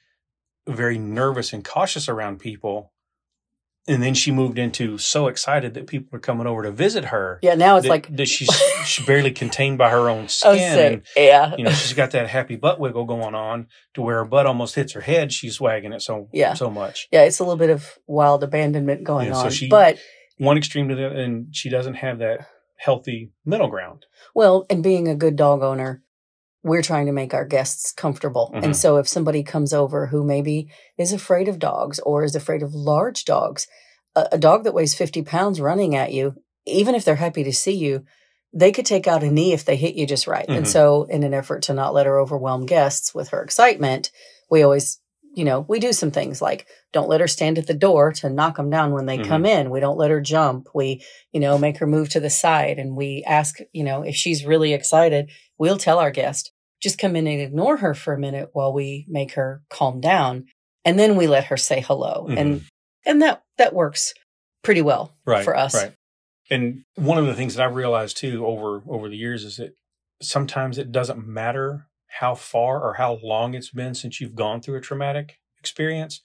very 0.67 0.97
nervous 0.97 1.53
and 1.53 1.65
cautious 1.65 2.07
around 2.07 2.39
people. 2.39 2.90
And 3.88 4.03
then 4.03 4.13
she 4.13 4.31
moved 4.31 4.59
into 4.59 5.00
so 5.00 5.25
excited 5.27 5.73
that 5.73 5.88
people 5.88 6.15
are 6.15 6.19
coming 6.19 6.45
over 6.45 6.61
to 6.63 6.71
visit 6.71 7.05
her. 7.05 7.39
Yeah, 7.41 7.55
now 7.55 7.77
it's 7.77 7.85
that, 7.85 7.89
like, 7.89 8.15
that 8.15 8.27
she's 8.27 8.47
she's 8.85 9.05
barely 9.07 9.31
contained 9.31 9.79
by 9.79 9.89
her 9.89 10.07
own 10.07 10.23
oh, 10.25 10.27
skin. 10.27 10.57
say, 10.57 10.93
and, 10.93 11.01
yeah. 11.17 11.55
you 11.57 11.63
know, 11.63 11.71
she's 11.71 11.93
got 11.93 12.11
that 12.11 12.27
happy 12.29 12.55
butt 12.55 12.79
wiggle 12.79 13.05
going 13.05 13.33
on 13.33 13.67
to 13.95 14.01
where 14.03 14.17
her 14.17 14.25
butt 14.25 14.45
almost 14.45 14.75
hits 14.75 14.93
her 14.93 15.01
head. 15.01 15.33
She's 15.33 15.59
wagging 15.59 15.93
it 15.93 16.01
so 16.03 16.29
Yeah. 16.31 16.53
so 16.53 16.69
much. 16.69 17.07
yeah, 17.11 17.23
it's 17.23 17.39
a 17.39 17.43
little 17.43 17.57
bit 17.57 17.71
of 17.71 17.97
wild 18.05 18.43
abandonment 18.43 19.03
going 19.03 19.27
Yeah, 19.27 19.33
so 19.33 19.39
on. 19.45 19.50
she- 19.51 19.67
but 19.67 19.97
One 20.38 20.57
extreme 20.57 20.88
to 20.89 20.95
the 20.95 21.09
and 21.09 21.47
she 21.55 21.69
doesn't 21.69 21.95
have 21.95 22.19
that 22.19 22.47
healthy 22.77 23.31
middle 23.45 23.67
ground. 23.67 24.05
Well, 24.35 24.65
and 24.69 24.83
being 24.83 25.07
a 25.07 25.15
good 25.15 25.35
dog 25.35 25.63
owner, 25.63 26.03
we're 26.63 26.82
trying 26.82 27.08
to 27.08 27.12
make 27.12 27.34
our 27.34 27.46
guests 27.46 27.91
comfortable. 27.91 28.51
Mhm. 28.53 28.63
And 28.63 28.77
so 28.77 28.98
if 28.98 29.08
somebody 29.08 29.44
comes 29.44 29.74
over 29.74 30.08
who 30.08 30.24
maybe 30.24 30.68
is 30.98 31.12
afraid 31.12 31.48
of 31.48 31.60
dogs 31.60 32.00
or 32.00 32.24
is 32.24 32.36
afraid 32.36 32.62
of 32.62 32.75
large 32.75 33.25
dogs, 33.25 33.68
a, 34.15 34.27
a 34.34 34.38
dog 34.38 34.63
that 34.63 34.74
weighs 34.74 34.94
50 34.94 35.24
pounds 35.24 35.60
running 35.60 35.96
at 35.96 36.13
you, 36.13 36.36
even 36.65 36.94
if 36.94 37.03
they're 37.03 37.15
happy 37.15 37.44
to 37.44 37.53
see 37.53 37.72
you, 37.74 38.03
they 38.53 38.72
could 38.72 38.86
take 38.86 39.08
out 39.08 39.24
a 39.24 39.32
knee 39.32 39.53
if 39.53 39.65
they 39.65 39.75
hit 39.75 39.96
you 39.96 40.06
just 40.06 40.27
right. 40.27 40.46
And 40.50 40.65
Mhm. 40.65 40.70
so, 40.70 41.03
in 41.03 41.24
an 41.24 41.34
effort 41.34 41.63
to 41.63 41.74
not 41.74 41.94
let 41.94 42.06
her 42.06 42.20
overwhelm 42.20 42.65
guests 42.65 43.15
with 43.15 43.30
her 43.30 43.41
excitement, 43.41 44.12
we 44.50 44.62
always, 44.62 45.00
you 45.34 45.46
know, 45.46 45.65
we 45.68 45.80
do 45.80 45.94
some 45.94 46.12
things 46.12 46.41
like 46.41 46.68
don't 46.93 47.10
let 47.10 47.21
her 47.21 47.27
stand 47.27 47.57
at 47.57 47.67
the 47.67 47.74
door 47.74 48.12
to 48.12 48.29
knock 48.29 48.57
them 48.57 48.69
down 48.69 48.91
when 48.91 49.05
they 49.05 49.17
Mhm. 49.17 49.27
come 49.27 49.45
in. 49.45 49.69
We 49.69 49.79
don't 49.79 49.98
let 49.98 50.12
her 50.12 50.19
jump. 50.21 50.69
We, 50.74 51.03
you 51.31 51.39
know, 51.39 51.57
make 51.57 51.77
her 51.77 51.88
move 51.88 52.10
to 52.10 52.19
the 52.19 52.29
side 52.29 52.79
and 52.79 52.95
we 52.98 53.24
ask, 53.25 53.60
you 53.71 53.83
know, 53.83 54.01
if 54.03 54.15
she's 54.15 54.45
really 54.45 54.74
excited, 54.74 55.29
we'll 55.57 55.77
tell 55.77 56.00
our 56.00 56.12
guest, 56.12 56.51
just 56.81 56.98
come 56.98 57.15
in 57.15 57.27
and 57.27 57.41
ignore 57.41 57.77
her 57.77 57.93
for 57.93 58.13
a 58.13 58.19
minute 58.19 58.50
while 58.53 58.74
we 58.74 59.05
make 59.07 59.33
her 59.33 59.63
calm 59.69 60.01
down. 60.01 60.45
And 60.83 61.00
then 61.00 61.15
we 61.15 61.27
let 61.27 61.45
her 61.45 61.57
say 61.57 61.79
hello. 61.79 62.27
And 62.29 62.65
and 63.05 63.21
that 63.21 63.43
that 63.57 63.74
works 63.74 64.13
pretty 64.63 64.81
well 64.81 65.15
right 65.25 65.43
for 65.43 65.55
us. 65.55 65.74
right 65.74 65.93
and 66.51 66.83
one 66.95 67.17
of 67.17 67.25
the 67.25 67.33
things 67.33 67.55
that 67.55 67.65
i've 67.65 67.74
realized 67.75 68.15
too 68.17 68.45
over 68.45 68.83
over 68.88 69.10
the 69.10 69.17
years 69.17 69.43
is 69.43 69.57
that 69.57 69.74
sometimes 70.21 70.77
it 70.77 70.91
doesn't 70.91 71.25
matter 71.25 71.88
how 72.19 72.36
far 72.36 72.79
or 72.79 72.95
how 72.95 73.17
long 73.24 73.55
it's 73.55 73.71
been 73.71 73.95
since 73.95 74.21
you've 74.21 74.36
gone 74.36 74.62
through 74.62 74.77
a 74.77 74.82
traumatic 74.82 75.39
experience 75.60 76.21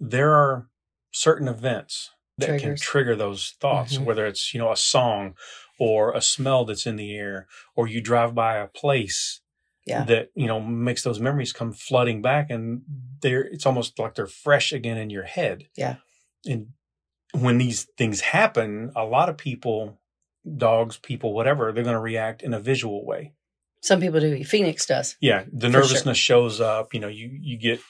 there 0.00 0.32
are 0.34 0.68
certain 1.12 1.46
events 1.48 2.10
that 2.38 2.58
can 2.60 2.74
trigger 2.76 3.14
those 3.14 3.54
thoughts 3.60 3.98
Mhm. 3.98 4.04
whether 4.04 4.26
it's 4.26 4.54
you 4.54 4.60
know 4.60 4.72
a 4.72 4.76
song 4.76 5.34
or 5.78 6.14
a 6.14 6.20
smell 6.22 6.64
that's 6.64 6.86
in 6.86 6.96
the 6.96 7.14
air 7.16 7.46
or 7.76 7.86
you 7.86 8.00
drive 8.00 8.34
by 8.34 8.56
a 8.56 8.66
place 8.66 9.40
Yeah. 9.86 10.04
that 10.04 10.30
you 10.34 10.46
know 10.46 10.60
makes 10.60 11.02
those 11.02 11.20
memories 11.20 11.52
come 11.52 11.72
flooding 11.72 12.22
back 12.22 12.48
and 12.50 12.82
they're 13.20 13.42
it's 13.44 13.66
almost 13.66 13.98
like 13.98 14.14
they're 14.14 14.26
fresh 14.26 14.72
again 14.72 14.96
in 14.96 15.10
your 15.10 15.24
head 15.24 15.64
Yeah. 15.76 15.96
and 16.46 16.68
when 17.32 17.58
these 17.58 17.84
things 17.98 18.20
happen 18.20 18.90
a 18.96 19.04
lot 19.04 19.28
of 19.28 19.36
people 19.36 20.00
dogs 20.56 20.96
people 20.96 21.32
whatever 21.34 21.72
they're 21.72 21.84
going 21.84 21.94
to 21.94 22.00
react 22.00 22.42
in 22.42 22.54
a 22.54 22.60
visual 22.60 23.04
way 23.04 23.34
Some 23.82 24.00
people 24.00 24.20
do. 24.20 24.42
Phoenix 24.44 24.86
does. 24.86 25.16
yeah 25.20 25.44
the 25.52 25.66
For 25.68 25.72
sure. 25.72 25.80
nervousness 25.82 26.18
shows 26.18 26.60
up 26.60 26.94
you 26.94 27.00
know 27.00 27.08
you 27.08 27.28
you 27.40 27.58
get 27.58 27.80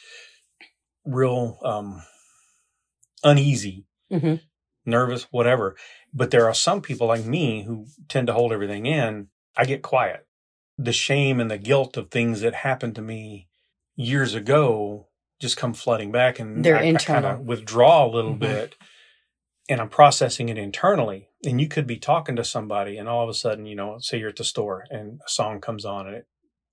real 1.06 1.58
um 1.64 2.02
uneasy 3.24 3.86
hmm 4.10 4.36
nervous 4.86 5.24
whatever. 5.30 5.76
But 6.12 6.30
there 6.30 6.46
are 6.48 6.54
some 6.54 6.80
people 6.82 7.06
like 7.06 7.24
me 7.24 7.64
who 7.64 7.86
tend 8.08 8.26
to 8.28 8.32
hold 8.32 8.52
everything 8.52 8.86
in. 8.86 9.28
I 9.56 9.64
get 9.64 9.82
quiet. 9.82 10.26
The 10.78 10.92
shame 10.92 11.40
and 11.40 11.50
the 11.50 11.58
guilt 11.58 11.96
of 11.96 12.10
things 12.10 12.40
that 12.40 12.54
happened 12.54 12.96
to 12.96 13.02
me 13.02 13.48
years 13.96 14.34
ago 14.34 15.08
just 15.40 15.56
come 15.56 15.74
flooding 15.74 16.10
back 16.12 16.38
and 16.38 16.64
They're 16.64 16.78
I, 16.78 16.92
kind 16.94 17.26
of 17.26 17.40
withdraw 17.40 18.06
a 18.06 18.10
little 18.10 18.34
Mhm. 18.36 18.40
bit 18.40 18.76
and 19.68 19.80
i'm 19.80 19.88
processing 19.90 20.48
it 20.48 20.58
internally. 20.58 21.28
And 21.44 21.60
you 21.60 21.68
could 21.68 21.86
be 21.86 21.98
talking 21.98 22.36
to 22.36 22.44
somebody 22.44 22.98
and 22.98 23.08
all 23.08 23.22
of 23.22 23.28
a 23.30 23.34
sudden 23.34 23.66
you 23.66 23.76
know 23.76 23.98
say 24.00 24.18
you're 24.18 24.30
at 24.30 24.36
the 24.36 24.44
store 24.44 24.86
and 24.90 25.20
a 25.26 25.30
song 25.30 25.60
comes 25.60 25.84
on 25.84 26.06
and 26.08 26.16
it 26.16 26.26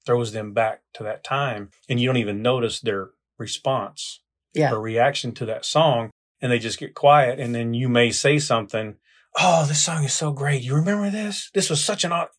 throws 0.05 0.31
them 0.33 0.53
back 0.53 0.81
to 0.95 1.03
that 1.03 1.23
time 1.23 1.71
and 1.89 1.99
you 1.99 2.07
don't 2.07 2.17
even 2.17 2.41
notice 2.41 2.79
their 2.81 3.09
response 3.37 4.21
Yeah. 4.53 4.71
or 4.73 4.81
reaction 4.81 5.31
to 5.35 5.45
that 5.45 5.65
song 5.65 6.09
and 6.41 6.51
they 6.51 6.59
just 6.59 6.79
get 6.79 6.93
quiet 6.93 7.39
and 7.39 7.53
then 7.55 7.73
you 7.73 7.89
may 7.89 8.11
say 8.11 8.39
something 8.39 8.95
oh 9.39 9.65
this 9.67 9.81
song 9.81 10.03
is 10.03 10.13
so 10.13 10.31
great 10.31 10.63
you 10.63 10.75
remember 10.75 11.09
this 11.09 11.49
this 11.53 11.69
was 11.69 11.83
such 11.83 12.03
an 12.03 12.11
odd 12.11 12.29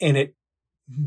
and 0.00 0.16
it 0.16 0.34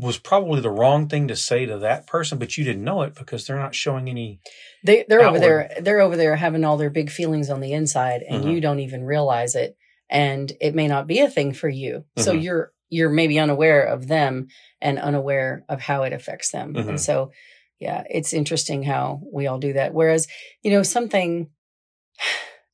was 0.00 0.18
probably 0.18 0.60
the 0.60 0.70
wrong 0.70 1.06
thing 1.08 1.28
to 1.28 1.36
say 1.36 1.66
to 1.66 1.78
that 1.78 2.06
person 2.06 2.38
but 2.38 2.56
you 2.56 2.64
didn't 2.64 2.82
know 2.84 3.02
it 3.02 3.14
because 3.14 3.46
they're 3.46 3.58
not 3.58 3.74
showing 3.74 4.08
any 4.08 4.40
They 4.84 5.04
they're 5.08 5.26
over 5.26 5.38
there. 5.38 5.70
They're 5.80 6.00
over 6.00 6.16
there 6.16 6.34
having 6.36 6.64
all 6.64 6.76
their 6.76 6.90
big 6.90 7.10
feelings 7.10 7.50
on 7.50 7.60
the 7.60 7.72
inside, 7.72 8.22
and 8.28 8.44
Mhm. 8.44 8.52
you 8.52 8.60
don't 8.60 8.80
even 8.80 9.04
realize 9.04 9.54
it. 9.54 9.76
And 10.08 10.50
it 10.60 10.74
may 10.74 10.86
not 10.88 11.06
be 11.06 11.18
a 11.20 11.28
thing 11.30 11.52
for 11.52 11.68
you. 11.68 12.04
So 12.18 12.32
Mhm. 12.32 12.42
you're 12.42 12.72
you're 12.88 13.10
maybe 13.10 13.38
unaware 13.40 13.82
of 13.82 14.06
them 14.06 14.46
and 14.80 14.98
unaware 15.00 15.64
of 15.68 15.80
how 15.80 16.04
it 16.04 16.12
affects 16.12 16.52
them. 16.52 16.72
Mhm. 16.74 16.88
And 16.90 17.00
so, 17.00 17.32
yeah, 17.78 18.04
it's 18.08 18.32
interesting 18.32 18.82
how 18.82 19.20
we 19.32 19.46
all 19.46 19.58
do 19.58 19.74
that. 19.74 19.94
Whereas, 19.94 20.26
you 20.62 20.70
know, 20.70 20.82
something. 20.82 21.50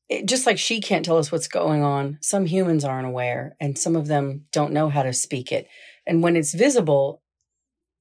It, 0.08 0.26
just 0.26 0.46
like 0.46 0.58
she 0.58 0.80
can't 0.80 1.04
tell 1.04 1.16
us 1.16 1.32
what's 1.32 1.48
going 1.48 1.82
on, 1.82 2.18
some 2.20 2.44
humans 2.44 2.84
aren't 2.84 3.06
aware, 3.06 3.56
and 3.58 3.78
some 3.78 3.96
of 3.96 4.08
them 4.08 4.44
don't 4.52 4.72
know 4.72 4.90
how 4.90 5.02
to 5.02 5.12
speak 5.12 5.50
it. 5.50 5.68
And 6.06 6.22
when 6.22 6.36
it's 6.36 6.52
visible, 6.52 7.22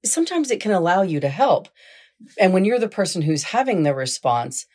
sometimes 0.03 0.51
it 0.51 0.59
can 0.59 0.71
allow 0.71 1.03
you 1.03 1.19
to 1.21 1.29
help. 1.29 1.69
And 2.37 2.53
when 2.53 2.65
you're 2.65 2.79
the 2.79 2.89
person 2.89 3.21
who's 3.21 3.43
having 3.43 3.83
the 3.83 3.95
response, 3.95 4.65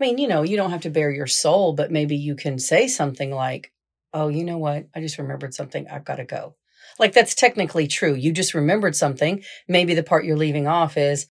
I 0.00 0.04
mean, 0.04 0.18
you 0.18 0.26
know, 0.26 0.42
you 0.42 0.56
don't 0.56 0.70
have 0.70 0.82
to 0.82 0.90
bare 0.90 1.10
your 1.10 1.26
soul, 1.26 1.74
but 1.74 1.92
maybe 1.92 2.16
you 2.16 2.34
can 2.34 2.58
say 2.58 2.88
something 2.88 3.30
like, 3.30 3.72
Oh, 4.12 4.26
you 4.26 4.42
know 4.42 4.58
what? 4.58 4.88
I 4.94 5.00
just 5.00 5.18
remembered 5.18 5.54
something. 5.54 5.86
I've 5.88 6.04
got 6.04 6.16
to 6.16 6.24
go. 6.24 6.56
Like 6.98 7.12
that's 7.12 7.34
technically 7.34 7.86
true. 7.86 8.14
You 8.14 8.32
just 8.32 8.54
remembered 8.54 8.96
something. 8.96 9.44
Maybe 9.68 9.94
the 9.94 10.02
part 10.02 10.24
you're 10.24 10.36
leaving 10.36 10.66
off 10.66 10.96
is, 10.96 11.28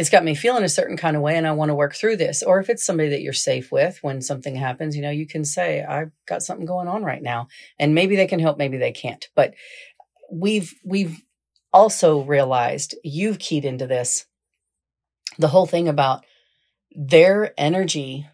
it's 0.00 0.08
got 0.08 0.24
me 0.24 0.34
feeling 0.34 0.64
a 0.64 0.68
certain 0.68 0.96
kind 0.96 1.14
of 1.14 1.20
way 1.20 1.36
and 1.36 1.46
I 1.46 1.52
want 1.52 1.68
to 1.68 1.74
work 1.74 1.94
through 1.94 2.16
this. 2.16 2.42
Or 2.42 2.58
if 2.58 2.70
it's 2.70 2.82
somebody 2.82 3.10
that 3.10 3.20
you're 3.20 3.34
safe 3.34 3.70
with 3.70 3.98
when 4.00 4.22
something 4.22 4.56
happens, 4.56 4.96
you 4.96 5.02
know, 5.02 5.10
you 5.10 5.26
can 5.26 5.44
say, 5.44 5.84
I've 5.84 6.10
got 6.26 6.42
something 6.42 6.64
going 6.64 6.88
on 6.88 7.04
right 7.04 7.22
now. 7.22 7.48
And 7.78 7.94
maybe 7.94 8.16
they 8.16 8.26
can 8.26 8.40
help, 8.40 8.56
maybe 8.56 8.78
they 8.78 8.92
can't. 8.92 9.28
But 9.36 9.52
we've, 10.32 10.74
we've 10.86 11.20
also 11.70 12.22
realized 12.22 12.94
you've 13.04 13.38
keyed 13.38 13.66
into 13.66 13.86
this 13.86 14.24
the 15.38 15.48
whole 15.48 15.66
thing 15.66 15.86
about 15.86 16.24
their 16.92 17.52
energy, 17.60 18.26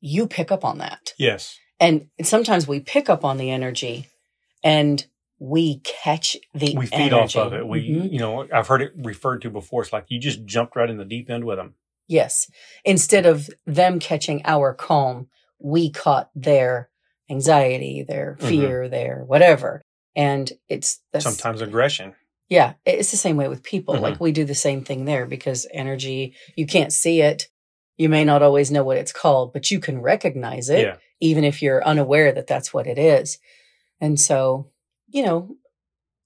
you 0.00 0.28
pick 0.28 0.52
up 0.52 0.64
on 0.64 0.78
that. 0.78 1.14
yes 1.18 1.58
And 1.80 2.06
sometimes 2.22 2.68
we 2.68 2.78
pick 2.78 3.10
up 3.10 3.24
on 3.24 3.38
the 3.38 3.50
energy 3.50 4.06
and 4.62 5.04
we 5.40 5.78
catch 5.80 6.36
the 6.54 6.72
energy. 6.74 6.78
we 6.78 6.86
feed 6.86 7.12
off 7.12 7.36
of 7.36 7.52
it 7.52 7.66
we 7.66 7.88
Mhm. 7.88 8.12
you 8.12 8.18
know 8.18 8.46
i've 8.52 8.66
heard 8.66 8.82
it 8.82 8.92
referred 8.96 9.40
to 9.42 9.50
before 9.50 9.82
it's 9.82 9.92
like 9.92 10.06
you 10.08 10.18
just 10.18 10.44
jumped 10.44 10.74
right 10.74 10.90
in 10.90 10.96
the 10.96 11.04
deep 11.04 11.30
end 11.30 11.44
with 11.44 11.58
them 11.58 11.74
Yes. 12.10 12.50
Instead 12.86 13.26
of 13.26 13.50
them 13.66 13.98
catching 14.00 14.40
our 14.46 14.72
calm, 14.72 15.28
we 15.58 15.90
caught 15.90 16.30
their 16.34 16.88
anxiety, 17.28 18.02
their 18.02 18.38
Mhm. 18.40 18.48
fear, 18.48 18.88
their 18.88 19.24
whatever. 19.26 19.82
And 20.16 20.50
it's 20.70 21.00
that's, 21.12 21.24
sometimes 21.26 21.60
aggression 21.60 22.14
yeah, 22.48 22.72
it's 22.86 23.10
the 23.10 23.18
same 23.18 23.36
way 23.36 23.46
with 23.46 23.62
people. 23.62 23.94
Mhm. 23.96 24.00
Like 24.00 24.20
we 24.20 24.32
do 24.32 24.46
the 24.46 24.54
same 24.54 24.82
thing 24.82 25.04
there 25.04 25.26
because 25.26 25.66
energy, 25.70 26.34
you 26.56 26.64
can't 26.66 26.94
see 26.94 27.20
it. 27.20 27.48
You 27.98 28.08
may 28.08 28.24
not 28.24 28.42
always 28.42 28.70
know 28.70 28.82
what 28.84 28.96
it's 28.96 29.12
called, 29.12 29.52
but 29.52 29.70
you 29.70 29.78
can 29.78 30.00
recognize 30.00 30.70
it. 30.70 30.80
yeah 30.80 30.96
even 31.20 31.42
if 31.44 31.60
you're 31.60 31.84
unaware 31.84 32.30
that 32.32 32.46
that's 32.46 32.72
what 32.72 32.86
it 32.86 32.96
is. 32.96 33.38
And 34.00 34.18
so, 34.20 34.70
you 35.08 35.22
know, 35.22 35.56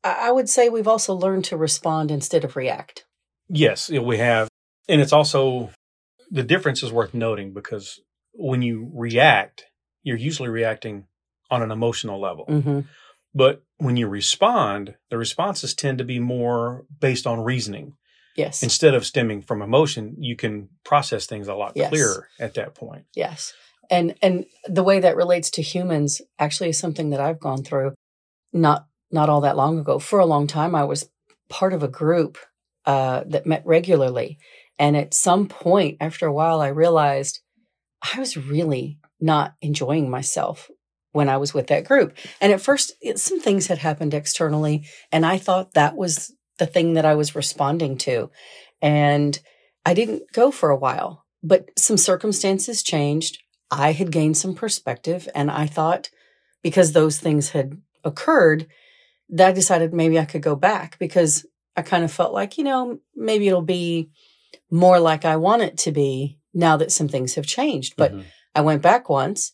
I, 0.05 0.31
would 0.31 0.49
say 0.49 0.69
we've 0.69 0.89
also 0.89 1.15
learned 1.15 1.45
to 1.47 1.57
respond 1.57 2.11
instead 2.11 2.45
of 2.45 2.57
react. 2.57 3.05
Yes, 3.49 3.89
we 3.89 4.19
have. 4.19 4.49
And 4.89 5.01
it's 5.01 5.13
also 5.13 5.71
the 6.31 6.43
difference 6.43 6.83
is 6.83 6.93
worth 6.93 7.15
noting 7.15 7.53
because 7.53 8.01
when 8.33 8.63
you 8.63 8.91
react, 8.95 9.67
you're 10.03 10.17
usually 10.17 10.49
reacting 10.49 11.07
on 11.51 11.63
an 11.63 11.71
emotional 11.71 12.21
level. 12.21 12.47
Mm-hmm. 12.49 12.81
But 13.35 13.63
when 13.79 13.97
you 13.97 14.09
respond, 14.09 14.97
the 15.11 15.19
responses 15.19 15.75
tend 15.75 15.99
to 15.99 16.05
be 16.05 16.19
more 16.19 16.85
based 17.01 17.27
on 17.27 17.41
reasoning. 17.41 17.95
Yes. 18.37 18.63
Instead 18.63 18.95
of 18.95 19.07
stemming 19.07 19.43
from 19.43 19.63
emotion, 19.63 20.17
you 20.19 20.37
can 20.37 20.71
process 20.85 21.27
things 21.27 21.49
a 21.49 21.55
lot 21.55 21.73
Yes. 21.77 21.91
clearer 21.91 22.29
at 22.41 22.55
that 22.55 22.75
point. 22.75 23.05
Yes. 23.15 23.53
And 23.91 24.15
and 24.23 24.47
the 24.67 24.83
way 24.83 25.01
that 25.01 25.17
relates 25.17 25.51
to 25.51 25.63
humans 25.63 26.23
actually 26.39 26.71
is 26.71 26.79
something 26.79 27.11
that 27.11 27.21
I've 27.21 27.41
gone 27.41 27.63
through 27.63 27.93
not 28.53 28.87
not 29.11 29.29
all 29.29 29.43
that 29.43 29.57
long 29.57 29.79
ago. 29.79 29.99
For 29.99 30.19
a 30.19 30.27
long 30.27 30.47
time 30.47 30.75
I 30.75 30.85
was 30.85 31.09
part 31.49 31.73
of 31.73 31.83
a 31.83 31.89
group 31.89 32.39
uh 32.87 33.25
that 33.27 33.47
met 33.47 33.63
regularly. 33.65 34.39
And 34.79 34.97
at 34.97 35.15
some 35.15 35.49
point 35.49 35.99
after 36.01 36.27
a 36.27 36.33
while 36.33 36.61
I 36.61 36.69
realized 36.69 37.41
I 38.15 38.19
was 38.19 38.37
really 38.37 38.99
not 39.21 39.55
enjoying 39.61 40.11
myself 40.11 40.71
when 41.13 41.29
I 41.29 41.37
was 41.37 41.55
with 41.55 41.69
that 41.69 41.85
group. 41.85 42.17
And 42.41 42.53
at 42.53 42.61
first 42.61 42.95
it, 43.01 43.19
some 43.19 43.41
things 43.41 43.67
had 43.67 43.79
happened 43.79 44.15
externally 44.15 44.87
and 45.11 45.25
I 45.25 45.39
thought 45.39 45.75
that 45.75 45.97
was 45.97 46.33
the 46.59 46.67
thing 46.67 46.95
that 46.95 47.05
I 47.05 47.15
was 47.15 47.35
responding 47.35 47.99
to. 47.99 48.31
And 48.81 49.39
I 49.85 49.95
didn't 49.95 50.33
go 50.33 50.51
for 50.51 50.71
a 50.71 50.77
while, 50.77 51.25
but 51.43 51.71
some 51.77 51.97
circumstances 51.97 52.83
changed. 52.83 53.39
I 53.71 53.93
had 53.93 54.13
gained 54.13 54.37
some 54.37 54.55
perspective 54.55 55.29
and 55.35 55.51
I 55.51 55.67
thought 55.67 56.11
because 56.63 56.93
those 56.93 57.19
things 57.19 57.51
had 57.51 57.81
occurred, 58.05 58.67
that 59.31 59.49
I 59.49 59.53
decided 59.53 59.95
maybe 59.95 60.19
I 60.19 60.25
could 60.25 60.43
go 60.43 60.57
back 60.57 60.99
because 60.99 61.47
I 61.77 61.83
kind 61.83 62.05
of 62.05 62.13
felt 62.13 62.35
like, 62.35 62.59
you 62.59 62.65
know, 62.65 62.99
maybe 63.17 63.49
it'll 63.49 63.63
be 63.63 64.11
more 64.71 64.99
like 65.01 65.25
I 65.25 65.37
want 65.37 65.63
it 65.63 65.79
to 65.79 65.93
be 65.93 66.39
now 66.53 66.77
that 66.77 66.93
some 66.93 67.09
things 67.09 67.35
have 67.35 67.47
changed. 67.47 67.95
But 67.97 68.13
Mhm. 68.13 68.25
I 68.55 68.61
went 68.61 68.83
back 68.83 69.09
once 69.09 69.53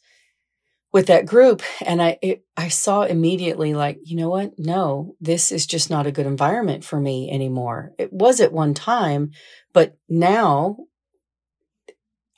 with 0.93 1.07
that 1.07 1.27
group 1.27 1.63
and 1.85 2.03
I 2.03 2.19
it, 2.23 2.45
I 2.57 2.69
saw 2.69 3.03
immediately 3.03 3.75
like, 3.75 4.01
you 4.03 4.17
know 4.17 4.31
what? 4.31 4.59
No, 4.59 5.15
this 5.21 5.53
is 5.53 5.67
just 5.67 5.91
not 5.91 6.07
a 6.07 6.13
good 6.13 6.27
environment 6.27 6.85
for 6.85 6.99
me 6.99 7.31
anymore. 7.31 7.93
It 7.99 8.13
was 8.13 8.41
at 8.41 8.53
one 8.53 8.75
time, 8.75 9.31
but 9.73 9.97
now 10.09 10.79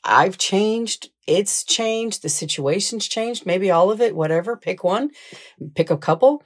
I've 0.04 0.38
changed, 0.38 1.10
it's 1.30 1.64
changed, 1.64 2.22
the 2.22 2.28
situation's 2.28 3.06
changed, 3.08 3.46
maybe 3.46 3.70
all 3.70 3.90
of 3.90 4.00
it, 4.00 4.16
whatever, 4.16 4.56
pick 4.56 4.82
one, 4.82 5.10
pick 5.74 5.90
a 5.90 5.96
couple. 5.96 6.42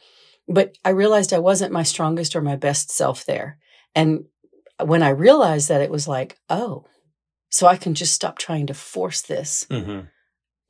But 0.46 0.76
I 0.84 0.90
realized 0.90 1.32
I 1.32 1.38
wasn't 1.38 1.72
my 1.72 1.82
strongest 1.82 2.36
or 2.36 2.42
my 2.42 2.56
best 2.56 2.90
self 2.90 3.24
there. 3.24 3.58
And 3.94 4.26
when 4.84 5.02
I 5.02 5.08
realized 5.08 5.68
that, 5.70 5.80
it 5.80 5.90
was 5.90 6.06
like, 6.06 6.36
oh, 6.50 6.84
so 7.48 7.66
I 7.66 7.76
can 7.76 7.94
just 7.94 8.12
stop 8.12 8.38
trying 8.38 8.66
to 8.66 8.74
force 8.74 9.22
this 9.22 9.66
Mhm. 9.70 10.08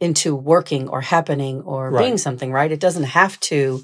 into 0.00 0.36
working 0.36 0.88
or 0.88 1.00
happening 1.00 1.62
or 1.62 1.90
Right. 1.90 2.04
being 2.04 2.18
something, 2.18 2.52
right? 2.52 2.70
It 2.70 2.80
doesn't 2.80 3.04
have 3.04 3.40
to 3.40 3.82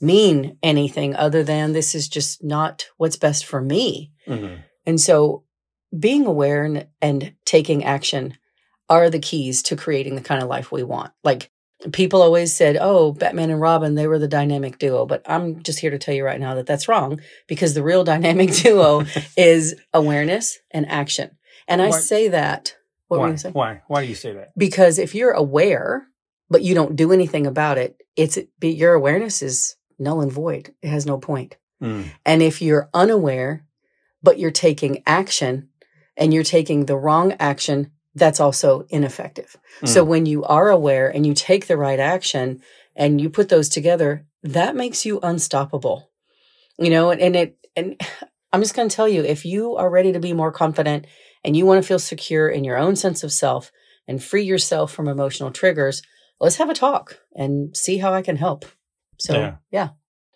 mean 0.00 0.58
anything 0.62 1.16
other 1.16 1.42
than 1.42 1.72
this 1.72 1.94
is 1.94 2.08
just 2.08 2.44
not 2.44 2.86
what's 2.96 3.16
best 3.16 3.44
for 3.44 3.60
me. 3.60 4.12
Mhm. 4.28 4.62
And 4.86 5.00
so 5.00 5.44
being 5.98 6.26
aware 6.26 6.64
and, 6.64 6.86
and 7.00 7.34
taking 7.44 7.84
action 7.84 8.36
are 8.88 9.10
the 9.10 9.18
keys 9.18 9.62
to 9.64 9.76
creating 9.76 10.14
the 10.14 10.20
kind 10.22 10.42
of 10.42 10.48
life 10.48 10.70
we 10.72 10.82
want. 10.82 11.12
Like 11.22 11.50
people 11.92 12.22
always 12.22 12.54
said, 12.54 12.76
oh, 12.80 13.12
Batman 13.12 13.50
and 13.50 13.60
Robin, 13.60 13.94
they 13.94 14.06
were 14.06 14.18
the 14.18 14.28
dynamic 14.28 14.78
duo. 14.78 15.06
But 15.06 15.22
I'm 15.26 15.62
just 15.62 15.78
here 15.80 15.90
to 15.90 15.98
tell 15.98 16.14
you 16.14 16.24
right 16.24 16.40
now 16.40 16.54
that 16.54 16.66
that's 16.66 16.88
wrong 16.88 17.20
because 17.48 17.74
the 17.74 17.82
real 17.82 18.04
dynamic 18.14 18.50
duo 18.52 19.04
is 19.36 19.74
awareness 19.92 20.58
and 20.70 20.88
action. 20.88 21.36
And 21.68 21.80
I 21.82 21.88
Why- 21.90 21.98
say 22.00 22.28
that. 22.28 22.76
What 23.08 23.18
were 23.18 23.20
Why? 23.20 23.26
you 23.26 23.30
going 23.32 23.38
say? 23.38 23.50
Why? 23.50 23.82
Why 23.86 24.02
do 24.02 24.08
you 24.08 24.14
say 24.14 24.32
that? 24.32 24.48
because 24.56 24.98
if 24.98 25.14
you're 25.14 25.32
aware 25.32 26.06
but 26.50 26.62
you 26.62 26.74
don't 26.74 26.96
do 26.96 27.12
anything 27.12 27.46
about 27.46 27.78
it 27.78 27.96
it's 28.16 28.38
your 28.62 28.94
awareness 28.94 29.42
is 29.42 29.76
null 29.98 30.20
and 30.22 30.32
void 30.32 30.74
it 30.82 30.88
has 30.88 31.04
no 31.06 31.18
point 31.18 31.56
Mm. 31.82 32.06
and 32.24 32.42
if 32.42 32.62
you're 32.62 32.88
unaware 32.94 33.64
but 34.22 34.38
you're 34.38 34.50
taking 34.50 35.02
action 35.06 35.68
and 36.16 36.32
you're 36.32 36.44
taking 36.44 36.86
the 36.86 36.96
wrong 36.96 37.32
action 37.38 37.90
that's 38.14 38.40
also 38.40 38.86
ineffective 38.90 39.56
so 39.84 40.04
Mm. 40.04 40.08
when 40.08 40.26
you 40.26 40.44
are 40.44 40.70
aware 40.70 41.08
and 41.08 41.26
you 41.26 41.34
take 41.34 41.66
the 41.66 41.76
right 41.76 41.98
action 41.98 42.60
and 42.96 43.20
you 43.20 43.28
put 43.28 43.48
those 43.48 43.68
together 43.68 44.24
that 44.42 44.76
makes 44.76 45.04
you 45.04 45.18
unstoppable 45.22 46.10
you 46.78 46.90
know 46.90 47.10
and, 47.10 47.20
and 47.20 47.36
it 47.36 47.56
and 47.76 48.00
i'm 48.52 48.60
just 48.62 48.74
going 48.76 48.88
to 48.88 48.94
tell 48.96 49.08
you 49.08 49.22
if 49.24 49.44
you 49.44 49.74
are 49.76 49.90
ready 49.90 50.12
to 50.12 50.20
be 50.20 50.32
more 50.32 50.52
confident 50.52 51.06
and 51.44 51.56
you 51.56 51.66
want 51.66 51.82
to 51.82 51.86
feel 51.86 51.98
secure 51.98 52.48
in 52.48 52.64
your 52.64 52.78
own 52.78 52.94
sense 52.96 53.24
of 53.24 53.32
self 53.32 53.70
and 54.06 54.22
free 54.22 54.44
yourself 54.44 54.92
from 54.92 55.08
emotional 55.08 55.50
triggers 55.50 56.02
let's 56.40 56.56
have 56.56 56.70
a 56.70 56.74
talk 56.74 57.18
and 57.34 57.76
see 57.76 57.98
how 57.98 58.12
i 58.14 58.22
can 58.22 58.36
help 58.36 58.64
so 59.18 59.32
Yeah. 59.34 59.54
yeah, 59.70 59.88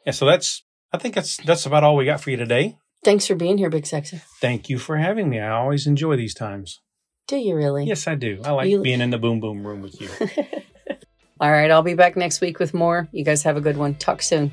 Yeah. 0.07 0.13
So 0.13 0.25
that's. 0.27 0.63
I 0.93 0.97
think 0.99 1.15
that's 1.15 1.37
that's 1.45 1.67
about 1.67 1.85
all 1.85 1.97
we 1.97 2.07
got 2.07 2.21
for 2.21 2.31
you 2.31 2.37
today. 2.39 2.79
thanks 3.05 3.27
for 3.27 3.35
being 3.35 3.59
here 3.59 3.69
big 3.71 3.87
sexy 3.87 4.21
Thank 4.41 4.69
you 4.71 4.79
for 4.79 4.97
having 4.97 5.29
me. 5.29 5.39
I 5.39 5.51
always 5.51 5.87
enjoy 5.87 6.17
these 6.17 6.35
times. 6.35 6.81
Do 7.29 7.37
you 7.37 7.55
really? 7.55 7.85
Yes, 7.85 8.09
I 8.09 8.17
do. 8.17 8.41
I 8.45 8.51
like 8.51 8.69
You- 8.69 8.83
being 8.83 9.01
in 9.01 9.11
the 9.11 9.19
boom 9.19 9.39
boom 9.39 9.65
room 9.65 9.81
with 9.83 10.01
you. 10.01 10.09
all 11.41 11.53
right 11.53 11.71
i'll 11.71 11.83
be 11.83 11.95
back 11.95 12.17
next 12.17 12.41
week 12.41 12.59
with 12.59 12.75
more. 12.75 13.09
You 13.13 13.25
guys 13.25 13.45
have 13.45 13.57
a 13.57 13.61
good 13.61 13.77
one. 13.77 13.95
Talk 13.95 14.23
soon. 14.23 14.51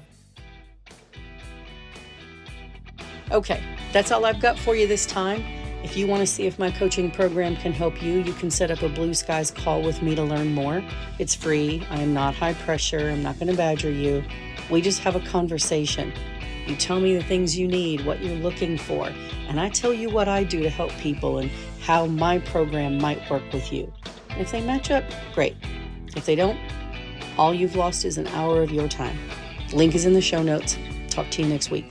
Okay 3.32 3.64
that's 3.96 4.12
all 4.12 4.26
i've 4.26 4.42
got 4.42 4.60
for 4.60 4.76
you 4.76 4.86
this 4.88 5.06
time. 5.06 5.42
If 5.82 5.96
you 5.96 6.06
want 6.06 6.20
to 6.20 6.28
see 6.28 6.48
if 6.48 6.60
my 6.60 6.70
coaching 6.70 7.10
program 7.10 7.56
can 7.56 7.72
help 7.72 8.04
you 8.04 8.20
you 8.20 8.34
can 8.34 8.52
set 8.52 8.70
up 8.70 8.82
a 8.82 8.90
blue 8.90 9.14
skies 9.14 9.52
call 9.52 9.82
with 9.82 10.02
me 10.02 10.16
to 10.16 10.22
learn 10.22 10.54
more. 10.54 10.84
It's 11.18 11.34
free. 11.34 11.82
I 11.90 12.02
am 12.02 12.14
not 12.14 12.36
high 12.36 12.56
pressure. 12.56 13.10
I'm 13.10 13.24
not 13.24 13.40
going 13.40 13.48
to 13.48 13.56
badger 13.56 13.90
you. 13.90 14.22
We 14.70 14.82
just 14.82 15.00
have 15.00 15.16
a 15.16 15.22
conversation 15.22 16.12
you 16.68 16.76
tell 16.76 17.00
me 17.00 17.16
the 17.16 17.24
things 17.24 17.58
you 17.58 17.68
need 17.68 18.06
what 18.06 18.24
you're 18.24 18.38
looking 18.38 18.78
for 18.78 19.08
and 19.48 19.60
i 19.60 19.70
tell 19.70 19.94
you 19.94 20.10
what 20.10 20.28
i 20.28 20.44
do 20.44 20.62
to 20.62 20.70
help 20.70 20.92
people 20.94 21.40
and 21.40 21.52
how 21.82 22.06
my 22.06 22.40
program 22.40 22.98
might 22.98 23.30
work 23.30 23.44
with 23.54 23.72
you 23.72 23.92
if 24.38 24.52
they 24.52 24.62
match 24.62 24.92
up 24.92 25.04
great 25.34 25.56
if 26.16 26.26
they 26.26 26.36
don't, 26.36 26.58
all 27.38 27.54
you've 27.54 27.76
lost 27.76 28.06
is 28.06 28.18
an 28.18 28.28
hour 28.28 28.62
of 28.62 28.72
your 28.72 28.88
time. 28.88 29.18
Link 29.74 29.96
is 29.96 30.06
in 30.06 30.14
the 30.14 30.22
show 30.22 30.42
notes. 30.42 30.78
Talk 31.10 31.30
to 31.32 31.42
you 31.42 31.50
next 31.50 31.70
week. 31.70 31.86